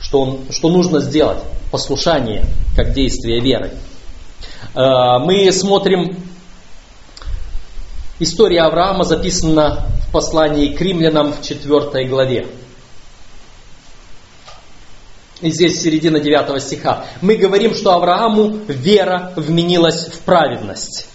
что, 0.00 0.20
он, 0.20 0.40
что 0.50 0.68
нужно 0.68 1.00
сделать, 1.00 1.38
послушание 1.70 2.44
как 2.74 2.92
действие 2.94 3.40
веры. 3.40 3.72
Э, 4.74 5.18
мы 5.20 5.50
смотрим, 5.52 6.16
история 8.18 8.62
Авраама 8.62 9.04
записана 9.04 9.86
послании 10.10 10.68
к 10.68 10.80
римлянам 10.80 11.32
в 11.32 11.42
4 11.42 12.06
главе. 12.06 12.46
И 15.40 15.50
здесь 15.50 15.80
середина 15.80 16.20
9 16.20 16.62
стиха. 16.62 17.06
Мы 17.22 17.36
говорим, 17.36 17.74
что 17.74 17.94
Аврааму 17.94 18.58
вера 18.68 19.32
вменилась 19.36 20.06
в 20.06 20.20
праведность. 20.20 21.08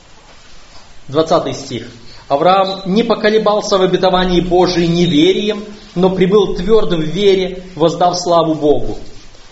20 1.09 1.55
стих. 1.55 1.87
Авраам 2.27 2.81
не 2.85 3.03
поколебался 3.03 3.77
в 3.77 3.83
обетовании 3.83 4.41
Божией 4.41 4.87
неверием, 4.87 5.63
но 5.93 6.09
прибыл 6.09 6.55
твердо 6.55 6.97
в 6.97 7.01
вере, 7.01 7.63
воздав 7.75 8.17
славу 8.17 8.55
Богу. 8.55 8.97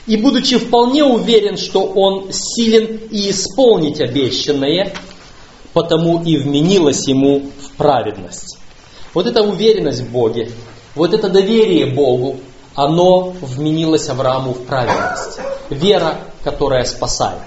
И 0.08 0.18
будучи 0.18 0.58
вполне 0.58 1.04
уверен, 1.04 1.58
что 1.58 1.84
он 1.84 2.34
силен 2.34 3.00
и 3.12 3.30
исполнить 3.30 4.02
обещанное, 4.02 4.94
потому 5.72 6.24
и 6.24 6.38
вменилось 6.38 7.08
ему 7.08 7.52
в 7.62 7.72
праведность. 7.78 8.58
Вот 9.14 9.28
эта 9.28 9.44
уверенность 9.44 10.02
в 10.02 10.12
Боге, 10.12 10.52
вот 10.96 11.14
это 11.14 11.30
доверие 11.30 11.94
Богу, 11.94 12.40
оно 12.76 13.30
вменилось 13.42 14.10
Аврааму 14.10 14.54
в 14.54 14.66
праведность. 14.66 15.40
Вера, 15.70 16.20
которая 16.44 16.86
спасает. 16.86 17.42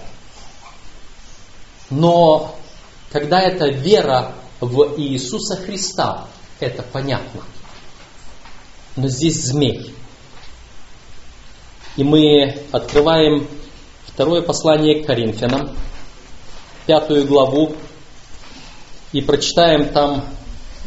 Но 1.90 2.54
когда 3.10 3.40
это 3.40 3.68
вера 3.68 4.32
в 4.60 4.94
Иисуса 4.96 5.56
Христа, 5.56 6.26
это 6.60 6.82
понятно. 6.82 7.42
Но 8.96 9.08
здесь 9.08 9.42
змей. 9.44 9.94
И 11.96 12.04
мы 12.04 12.62
открываем 12.72 13.46
второе 14.06 14.42
послание 14.42 15.02
к 15.02 15.06
Коринфянам, 15.06 15.76
пятую 16.86 17.26
главу, 17.26 17.74
и 19.12 19.20
прочитаем 19.20 19.90
там 19.90 20.24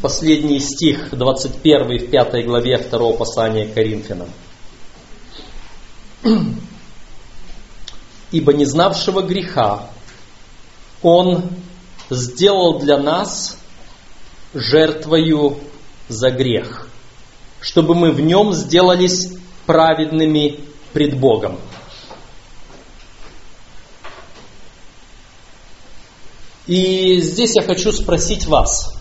последний 0.00 0.60
стих, 0.60 1.10
21 1.12 1.98
в 1.98 2.10
пятой 2.10 2.42
главе 2.42 2.78
второго 2.78 3.16
послания 3.16 3.66
к 3.66 3.74
Коринфянам. 3.74 4.28
«Ибо 8.30 8.52
не 8.52 8.64
знавшего 8.64 9.22
греха 9.22 9.90
Он 11.02 11.50
сделал 12.10 12.78
для 12.78 12.98
нас 12.98 13.58
жертвою 14.54 15.58
за 16.08 16.30
грех, 16.30 16.88
чтобы 17.60 17.94
мы 17.94 18.12
в 18.12 18.20
нем 18.20 18.52
сделались 18.52 19.32
праведными 19.66 20.60
пред 20.92 21.18
Богом. 21.18 21.58
И 26.66 27.20
здесь 27.20 27.56
я 27.56 27.62
хочу 27.62 27.90
спросить 27.92 28.46
вас. 28.46 28.99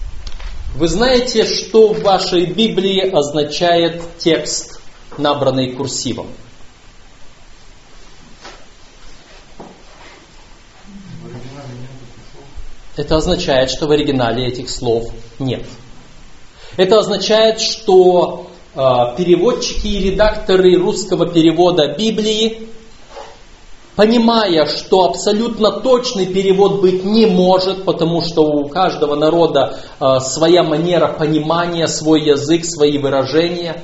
Вы 0.75 0.87
знаете, 0.87 1.45
что 1.45 1.93
в 1.93 2.01
вашей 2.01 2.45
Библии 2.45 3.09
означает 3.09 4.01
текст, 4.19 4.79
набранный 5.17 5.73
курсивом? 5.73 6.27
Это 12.95 13.15
означает, 13.15 13.71
что 13.71 13.87
в 13.87 13.91
оригинале 13.91 14.47
этих 14.47 14.69
слов 14.69 15.11
нет. 15.39 15.65
Это 16.77 16.99
означает, 16.99 17.61
что 17.61 18.51
э, 18.75 18.79
переводчики 19.17 19.87
и 19.87 20.11
редакторы 20.11 20.77
русского 20.77 21.25
перевода 21.25 21.95
Библии, 21.97 22.68
понимая, 23.99 24.65
что 24.65 25.03
абсолютно 25.03 25.71
точный 25.81 26.25
перевод 26.25 26.79
быть 26.79 27.03
не 27.03 27.25
может, 27.25 27.83
потому 27.83 28.21
что 28.21 28.43
у 28.43 28.69
каждого 28.69 29.15
народа 29.15 29.77
э, 29.99 30.19
своя 30.21 30.63
манера 30.63 31.09
понимания, 31.09 31.85
свой 31.85 32.21
язык, 32.21 32.63
свои 32.63 32.97
выражения, 32.97 33.83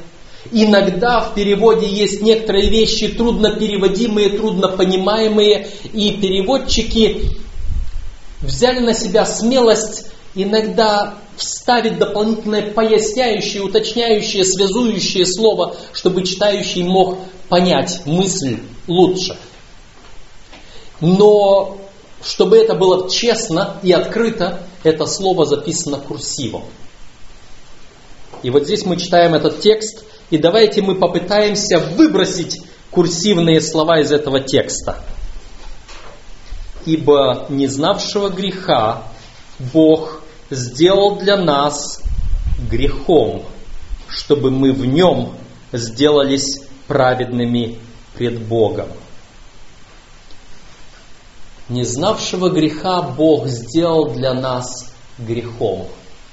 Иногда 0.52 1.22
в 1.22 1.34
переводе 1.34 1.88
есть 1.88 2.22
некоторые 2.22 2.70
вещи 2.70 3.08
трудно 3.08 3.56
переводимые, 3.56 4.30
трудно 4.30 4.68
понимаемые, 4.68 5.68
и 5.92 6.12
переводчики 6.12 7.32
взяли 8.42 8.80
на 8.80 8.94
себя 8.94 9.26
смелость 9.26 10.06
иногда 10.36 11.16
вставить 11.36 11.98
дополнительное 11.98 12.72
поясняющее, 12.72 13.64
уточняющее, 13.64 14.46
связующее 14.46 15.26
слово, 15.26 15.76
чтобы 15.94 16.24
читающий 16.24 16.84
мог 16.84 17.18
понять 17.50 18.04
мысль 18.06 18.60
лучше. 18.88 19.36
Но 21.02 21.78
чтобы 22.24 22.58
это 22.58 22.76
было 22.76 23.10
честно 23.10 23.78
и 23.84 23.92
открыто, 23.92 24.62
это 24.84 25.06
слово 25.06 25.46
записано 25.46 25.98
курсивом. 25.98 26.64
И 28.44 28.50
вот 28.50 28.64
здесь 28.64 28.86
мы 28.86 28.98
читаем 28.98 29.34
этот 29.34 29.62
текст, 29.62 30.04
и 30.30 30.38
давайте 30.38 30.82
мы 30.82 30.96
попытаемся 30.96 31.80
выбросить 31.80 32.62
курсивные 32.92 33.62
слова 33.62 34.00
из 34.00 34.12
этого 34.12 34.40
текста 34.40 35.04
ибо 36.86 37.48
не 37.50 37.68
знавшего 37.68 38.30
греха 38.30 39.04
Бог 39.74 40.22
сделал 40.50 41.18
для 41.18 41.38
нас 41.38 42.02
грехом, 42.70 43.44
чтобы 44.08 44.52
мы 44.52 44.72
в 44.72 44.86
нем 44.86 45.34
сделались 45.72 46.62
праведными 46.88 47.80
пред 48.16 48.42
Богом. 48.42 48.88
Не 51.68 51.84
знавшего 51.84 52.50
греха 52.50 53.02
Бог 53.02 53.48
сделал 53.48 54.12
для 54.12 54.34
нас 54.34 54.94
грехом, 55.18 55.88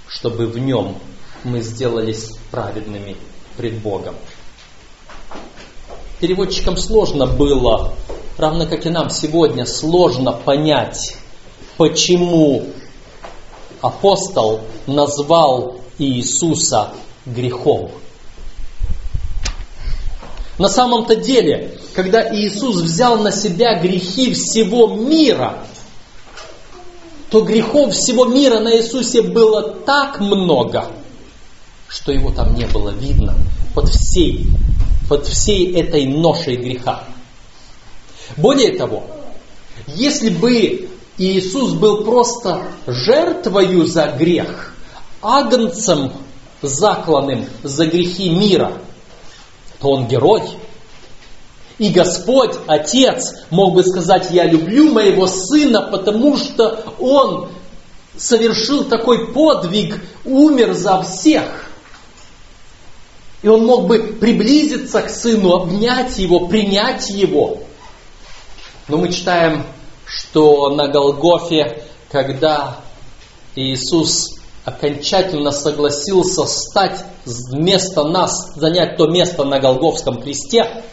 чтобы 0.07 0.47
в 0.47 0.59
нем 0.59 0.99
мы 1.43 1.63
сделались 1.63 2.33
праведными 2.51 3.17
пред 3.57 3.81
Богом. 3.81 4.15
Переводчикам 6.21 6.77
сложно 6.77 7.27
было 7.27 7.95
равно 8.37 8.67
как 8.67 8.85
и 8.87 8.91
нам 8.91 9.09
сегодня 9.09 9.65
сложно 9.65 10.33
понять, 10.33 11.17
почему 11.79 12.67
апостол 13.81 14.61
назвал 14.87 15.81
Иисуса 15.99 16.91
грехом. 17.25 17.91
На 20.59 20.69
самом-то 20.69 21.17
деле, 21.17 21.79
когда 21.95 22.35
Иисус 22.35 22.81
взял 22.81 23.19
на 23.19 23.31
себя 23.31 23.79
грехи 23.79 24.33
всего 24.33 24.89
мира, 24.89 25.65
то 27.31 27.41
грехов 27.41 27.95
всего 27.95 28.27
мира 28.27 28.61
на 28.61 28.77
Иисусе 28.77 29.23
было 29.23 29.63
так 29.63 30.21
много, 30.21 30.91
что 31.89 32.13
его 32.13 32.31
там 32.31 32.55
не 32.55 32.67
было 32.67 32.91
видно 32.91 33.35
под 33.75 33.89
всей, 33.89 34.47
под 35.09 35.27
всей 35.27 35.75
этой 35.75 36.07
ношей 36.07 36.57
греха. 36.57 37.05
Более 38.37 38.77
того, 38.77 39.05
если 39.87 40.31
бы 40.31 40.89
Иисус 41.19 41.73
был 41.73 42.05
просто 42.05 42.63
жертвою 42.87 43.87
за 43.87 44.07
грех, 44.09 44.75
агнцем 45.21 46.13
закланным 46.63 47.47
за 47.63 47.87
грехи 47.87 48.31
мира, 48.31 48.73
то 49.81 49.91
он 49.91 50.07
герой. 50.07 50.43
И 51.79 51.89
Господь, 51.91 52.55
Отец, 52.67 53.35
мог 53.51 53.75
бы 53.75 53.83
сказать, 53.83 54.29
я 54.31 54.45
люблю 54.45 54.93
моего 54.93 55.27
сына, 55.27 55.89
потому 55.91 56.37
что 56.37 56.95
он 56.99 57.49
совершил 58.17 58.85
такой 58.85 59.33
подвиг, 59.33 60.01
умер 60.25 60.75
за 60.75 61.03
всех. 61.03 61.71
И 63.43 63.49
он 63.49 63.67
мог 63.67 63.87
бы 63.87 63.99
приблизиться 64.21 65.03
к 65.03 65.11
сыну, 65.11 65.55
обнять 65.55 66.19
его, 66.19 66.47
принять 66.47 67.11
его. 67.11 67.59
Но 68.87 68.99
мы 68.99 69.13
читаем, 69.13 69.65
что 70.07 70.71
на 70.71 70.89
Голгофе, 70.89 71.83
когда 72.11 72.81
Иисус 73.57 74.29
окончательно 74.65 75.51
согласился 75.51 76.45
стать 76.45 77.05
вместо 77.25 78.05
нас, 78.05 78.53
занять 78.55 78.97
то 78.97 79.07
место 79.09 79.45
на 79.45 79.59
Голговском 79.59 80.23
кресте, 80.23 80.85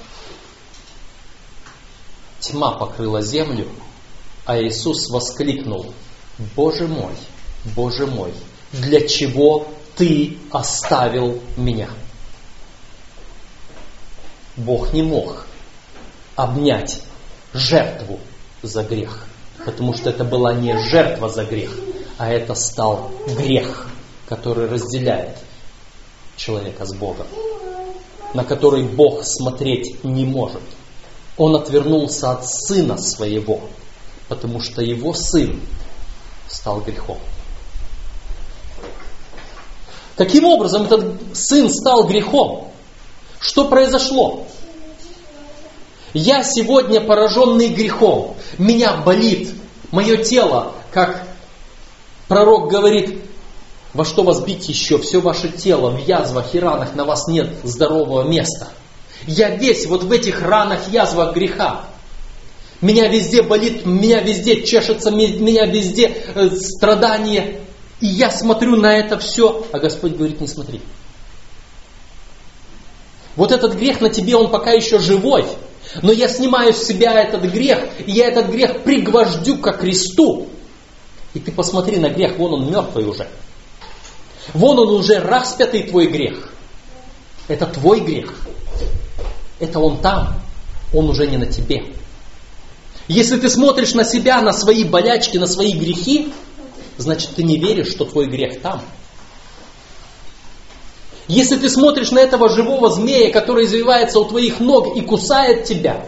тьма 2.40 2.72
покрыла 2.72 3.22
землю, 3.22 3.68
а 4.46 4.60
Иисус 4.62 5.10
воскликнул, 5.10 5.94
Боже 6.56 6.88
мой, 6.88 7.14
Боже 7.76 8.08
мой, 8.08 8.34
для 8.72 9.08
чего 9.08 9.68
Ты 9.96 10.38
оставил 10.52 11.42
меня? 11.58 11.90
Бог 14.56 14.94
не 14.94 15.04
мог 15.04 15.46
обнять 16.36 17.02
жертву 17.54 18.20
за 18.62 18.84
грех. 18.84 19.26
Потому 19.66 19.94
что 19.94 20.10
это 20.10 20.24
была 20.24 20.54
не 20.54 20.78
жертва 20.90 21.30
за 21.30 21.44
грех, 21.44 21.78
а 22.18 22.30
это 22.30 22.56
стал 22.56 23.12
грех, 23.28 23.88
который 24.28 24.70
разделяет 24.70 25.38
человека 26.38 26.86
с 26.86 26.94
Богом, 26.94 27.28
на 28.34 28.46
который 28.46 28.84
Бог 28.84 29.26
смотреть 29.26 30.04
не 30.04 30.26
может. 30.26 30.62
Он 31.40 31.56
отвернулся 31.56 32.32
от 32.32 32.46
сына 32.48 32.98
своего, 32.98 33.62
потому 34.28 34.60
что 34.60 34.82
его 34.82 35.14
сын 35.14 35.62
стал 36.50 36.82
грехом. 36.82 37.18
Каким 40.18 40.44
образом 40.44 40.84
этот 40.84 41.16
сын 41.34 41.70
стал 41.70 42.04
грехом? 42.04 42.68
Что 43.40 43.70
произошло? 43.70 44.48
Я 46.14 46.44
сегодня 46.44 47.00
пораженный 47.00 47.70
грехом. 47.70 48.36
Меня 48.58 48.98
болит 48.98 49.56
мое 49.92 50.18
тело, 50.18 50.74
как 50.92 51.26
пророк 52.28 52.70
говорит, 52.70 53.24
Во 53.94 54.04
что 54.04 54.24
вас 54.24 54.42
бить 54.42 54.68
еще? 54.68 54.98
Все 54.98 55.22
ваше 55.22 55.50
тело 55.50 55.90
в 55.90 56.06
язвах 56.06 56.54
и 56.54 56.60
ранах, 56.60 56.96
на 56.96 57.06
вас 57.06 57.28
нет 57.30 57.50
здорового 57.64 58.24
места. 58.24 58.68
Я 59.28 59.56
весь 59.56 59.86
вот 59.86 60.04
в 60.04 60.12
этих 60.12 60.42
ранах, 60.42 60.88
язвах 60.90 61.34
греха. 61.34 61.86
Меня 62.82 63.08
везде 63.08 63.42
болит, 63.42 63.86
меня 63.86 64.22
везде 64.22 64.64
чешется, 64.64 65.12
меня 65.12 65.66
везде 65.66 66.24
э, 66.34 66.50
страдания. 66.56 67.60
И 68.00 68.08
я 68.08 68.32
смотрю 68.32 68.78
на 68.78 68.98
это 68.98 69.20
все, 69.20 69.66
а 69.72 69.80
Господь 69.80 70.14
говорит, 70.14 70.40
не 70.40 70.48
смотри. 70.48 70.82
Вот 73.36 73.52
этот 73.52 73.76
грех 73.76 74.00
на 74.00 74.10
тебе, 74.10 74.36
он 74.36 74.50
пока 74.50 74.72
еще 74.72 75.00
живой. 75.00 75.46
Но 76.02 76.12
я 76.12 76.28
снимаю 76.28 76.74
с 76.74 76.84
себя 76.84 77.20
этот 77.20 77.44
грех, 77.44 77.80
и 78.06 78.12
я 78.12 78.28
этот 78.28 78.50
грех 78.50 78.84
пригвождю 78.84 79.58
ко 79.58 79.72
кресту. 79.74 80.48
И 81.34 81.40
ты 81.40 81.52
посмотри 81.52 81.98
на 81.98 82.10
грех, 82.10 82.38
вон 82.38 82.54
он 82.54 82.72
мертвый 82.72 83.06
уже. 83.06 83.28
Вон 84.54 84.80
он 84.80 84.90
уже 84.90 85.20
распятый 85.20 85.84
твой 85.84 86.08
грех. 86.08 86.52
Это 87.48 87.66
твой 87.66 88.00
грех. 88.00 88.34
Это 89.60 89.80
он 89.80 90.00
там. 90.02 90.42
Он 90.94 91.10
уже 91.10 91.28
не 91.28 91.38
на 91.38 91.46
тебе. 91.46 91.94
Если 93.08 93.38
ты 93.38 93.50
смотришь 93.50 93.94
на 93.94 94.04
себя, 94.04 94.42
на 94.42 94.54
свои 94.54 94.84
болячки, 94.84 95.38
на 95.38 95.48
свои 95.48 95.74
грехи, 95.74 96.32
значит 96.98 97.36
ты 97.36 97.44
не 97.44 97.58
веришь, 97.58 97.90
что 97.90 98.06
твой 98.06 98.28
грех 98.28 98.62
там. 98.62 98.82
Если 101.28 101.58
ты 101.58 101.70
смотришь 101.70 102.12
на 102.12 102.20
этого 102.20 102.50
живого 102.50 102.90
змея, 102.90 103.32
который 103.32 103.66
извивается 103.66 104.20
у 104.20 104.26
твоих 104.26 104.60
ног 104.60 104.96
и 104.96 105.02
кусает 105.02 105.66
тебя, 105.66 106.08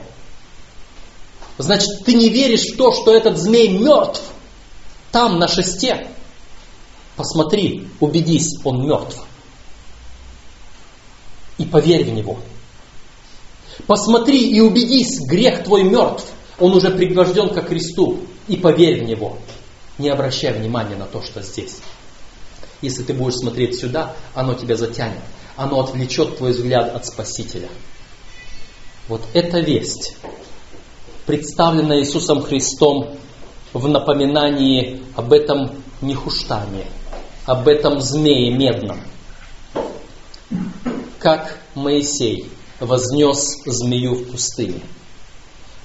значит 1.57 2.05
ты 2.05 2.13
не 2.13 2.29
веришь 2.29 2.71
в 2.71 2.77
то, 2.77 2.91
что 2.91 3.15
этот 3.15 3.37
змей 3.37 3.69
мертв 3.69 4.21
там, 5.11 5.39
на 5.39 5.47
шесте. 5.47 6.07
Посмотри, 7.15 7.87
убедись, 7.99 8.57
он 8.63 8.85
мертв. 8.87 9.17
И 11.57 11.65
поверь 11.65 12.05
в 12.05 12.13
него. 12.13 12.39
Посмотри 13.87 14.49
и 14.49 14.59
убедись, 14.59 15.19
грех 15.21 15.63
твой 15.63 15.83
мертв. 15.83 16.25
Он 16.59 16.73
уже 16.73 16.91
пригвожден 16.91 17.49
ко 17.49 17.61
кресту. 17.61 18.19
И 18.47 18.57
поверь 18.57 19.03
в 19.03 19.07
него. 19.07 19.37
Не 19.97 20.09
обращай 20.09 20.53
внимания 20.53 20.95
на 20.95 21.05
то, 21.05 21.21
что 21.21 21.41
здесь. 21.41 21.79
Если 22.81 23.03
ты 23.03 23.13
будешь 23.13 23.35
смотреть 23.35 23.79
сюда, 23.79 24.15
оно 24.33 24.53
тебя 24.53 24.75
затянет. 24.75 25.21
Оно 25.55 25.81
отвлечет 25.81 26.37
твой 26.37 26.51
взгляд 26.51 26.95
от 26.95 27.05
Спасителя. 27.05 27.69
Вот 29.07 29.21
эта 29.33 29.59
весть, 29.59 30.15
представленная 31.25 31.99
Иисусом 31.99 32.41
Христом 32.41 33.17
в 33.73 33.87
напоминании 33.87 35.03
об 35.15 35.33
этом 35.33 35.83
нехуштане, 36.01 36.87
об 37.45 37.67
этом 37.67 37.99
змее 37.99 38.51
медном. 38.55 38.99
Как 41.19 41.59
Моисей 41.75 42.49
вознес 42.81 43.61
змею 43.65 44.15
в 44.15 44.31
пустыне. 44.31 44.81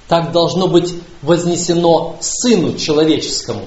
Так 0.07 0.31
должно 0.31 0.67
быть 0.67 0.93
вознесено 1.21 2.17
Сыну 2.19 2.77
Человеческому, 2.77 3.65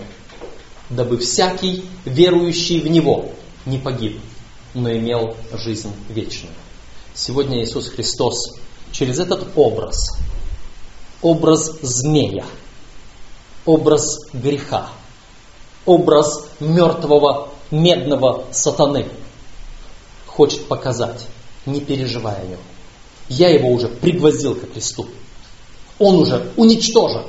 дабы 0.91 1.19
всякий, 1.19 1.85
верующий 2.05 2.81
в 2.81 2.89
Него, 2.89 3.31
не 3.67 3.79
погиб, 3.79 4.21
но 4.75 4.91
имел 4.91 5.37
жизнь 5.53 5.93
вечную. 6.09 6.55
Сегодня 7.15 7.63
Иисус 7.63 7.89
Христос 7.89 8.55
через 8.91 9.19
этот 9.19 9.47
образ, 9.57 10.19
образ 11.23 11.79
змея, 11.83 12.45
образ 13.65 14.19
греха, 14.33 14.89
образ 15.85 16.47
мертвого 16.59 17.51
медного 17.71 18.45
сатаны 18.51 19.07
хочет 20.27 20.67
показать, 20.67 21.27
не 21.67 21.81
переживая 21.81 22.41
о 22.41 22.47
нем. 22.47 22.59
Я 23.31 23.49
его 23.49 23.71
уже 23.71 23.87
пригвоздил 23.87 24.57
к 24.57 24.73
кресту. 24.73 25.07
Он 26.01 26.17
уже 26.17 26.51
уничтожен. 26.57 27.23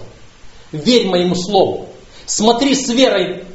Верь 0.72 1.08
моему 1.08 1.36
слову. 1.36 1.89
Смотри 2.26 2.74
с 2.74 2.89
верой, 2.89 3.45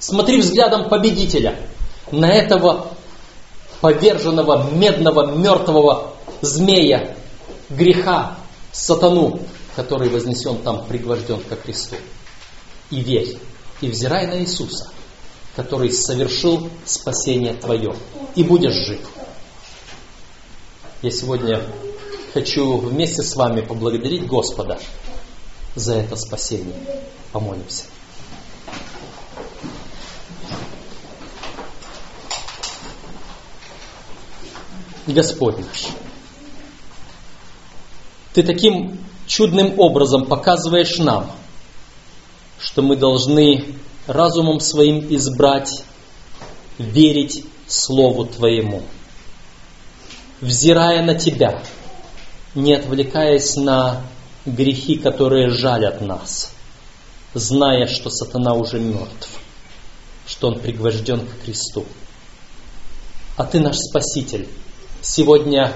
смотри 0.00 0.40
взглядом 0.40 0.88
победителя 0.88 1.60
на 2.10 2.32
этого 2.32 2.88
поверженного 3.80 4.68
медного 4.72 5.36
мертвого 5.36 6.14
змея, 6.40 7.16
греха, 7.70 8.36
сатану, 8.72 9.38
который 9.76 10.08
вознесен 10.08 10.58
там, 10.58 10.84
пригвожден 10.86 11.40
ко 11.40 11.54
кресту. 11.54 11.96
И 12.90 13.00
верь, 13.00 13.38
и 13.80 13.88
взирай 13.88 14.26
на 14.26 14.40
Иисуса, 14.40 14.88
который 15.54 15.92
совершил 15.92 16.68
спасение 16.84 17.54
твое, 17.54 17.94
и 18.34 18.42
будешь 18.42 18.74
жив. 18.74 19.08
Я 21.02 21.10
сегодня 21.10 21.62
хочу 22.32 22.78
вместе 22.78 23.22
с 23.22 23.36
вами 23.36 23.60
поблагодарить 23.60 24.26
Господа 24.26 24.78
за 25.74 25.94
это 25.94 26.16
спасение. 26.16 26.76
Помолимся. 27.32 27.84
Господь 35.06 35.58
наш, 35.58 35.88
Ты 38.34 38.44
таким 38.44 38.98
чудным 39.26 39.78
образом 39.78 40.26
показываешь 40.26 40.98
нам, 40.98 41.30
что 42.60 42.82
мы 42.82 42.96
должны 42.96 43.74
разумом 44.06 44.60
своим 44.60 45.12
избрать, 45.14 45.82
верить 46.78 47.44
Слову 47.66 48.26
Твоему, 48.26 48.82
взирая 50.40 51.02
на 51.02 51.16
Тебя, 51.16 51.62
не 52.54 52.74
отвлекаясь 52.74 53.56
на 53.56 54.02
грехи, 54.44 54.96
которые 54.96 55.50
жалят 55.50 56.00
нас, 56.00 56.52
зная, 57.34 57.86
что 57.86 58.10
сатана 58.10 58.54
уже 58.54 58.78
мертв, 58.78 59.28
что 60.26 60.48
он 60.48 60.60
пригвожден 60.60 61.26
к 61.26 61.44
кресту. 61.44 61.84
А 63.36 63.44
Ты 63.44 63.60
наш 63.60 63.76
Спаситель. 63.76 64.48
Сегодня 65.00 65.72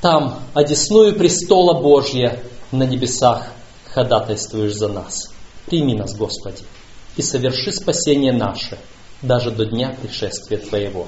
там, 0.00 0.40
одесную 0.54 1.14
престола 1.14 1.80
Божья 1.80 2.42
на 2.72 2.84
небесах, 2.84 3.46
ходатайствуешь 3.92 4.74
за 4.74 4.88
нас. 4.88 5.30
Прими 5.66 5.94
нас, 5.94 6.14
Господи, 6.16 6.62
и 7.16 7.22
соверши 7.22 7.70
спасение 7.70 8.32
наше, 8.32 8.78
даже 9.20 9.50
до 9.50 9.66
дня 9.66 9.94
пришествия 10.00 10.58
Твоего. 10.58 11.06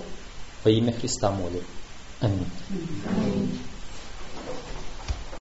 Во 0.62 0.70
имя 0.70 0.92
Христа 0.92 1.30
молю. 1.30 1.62
Аминь. 2.20 2.46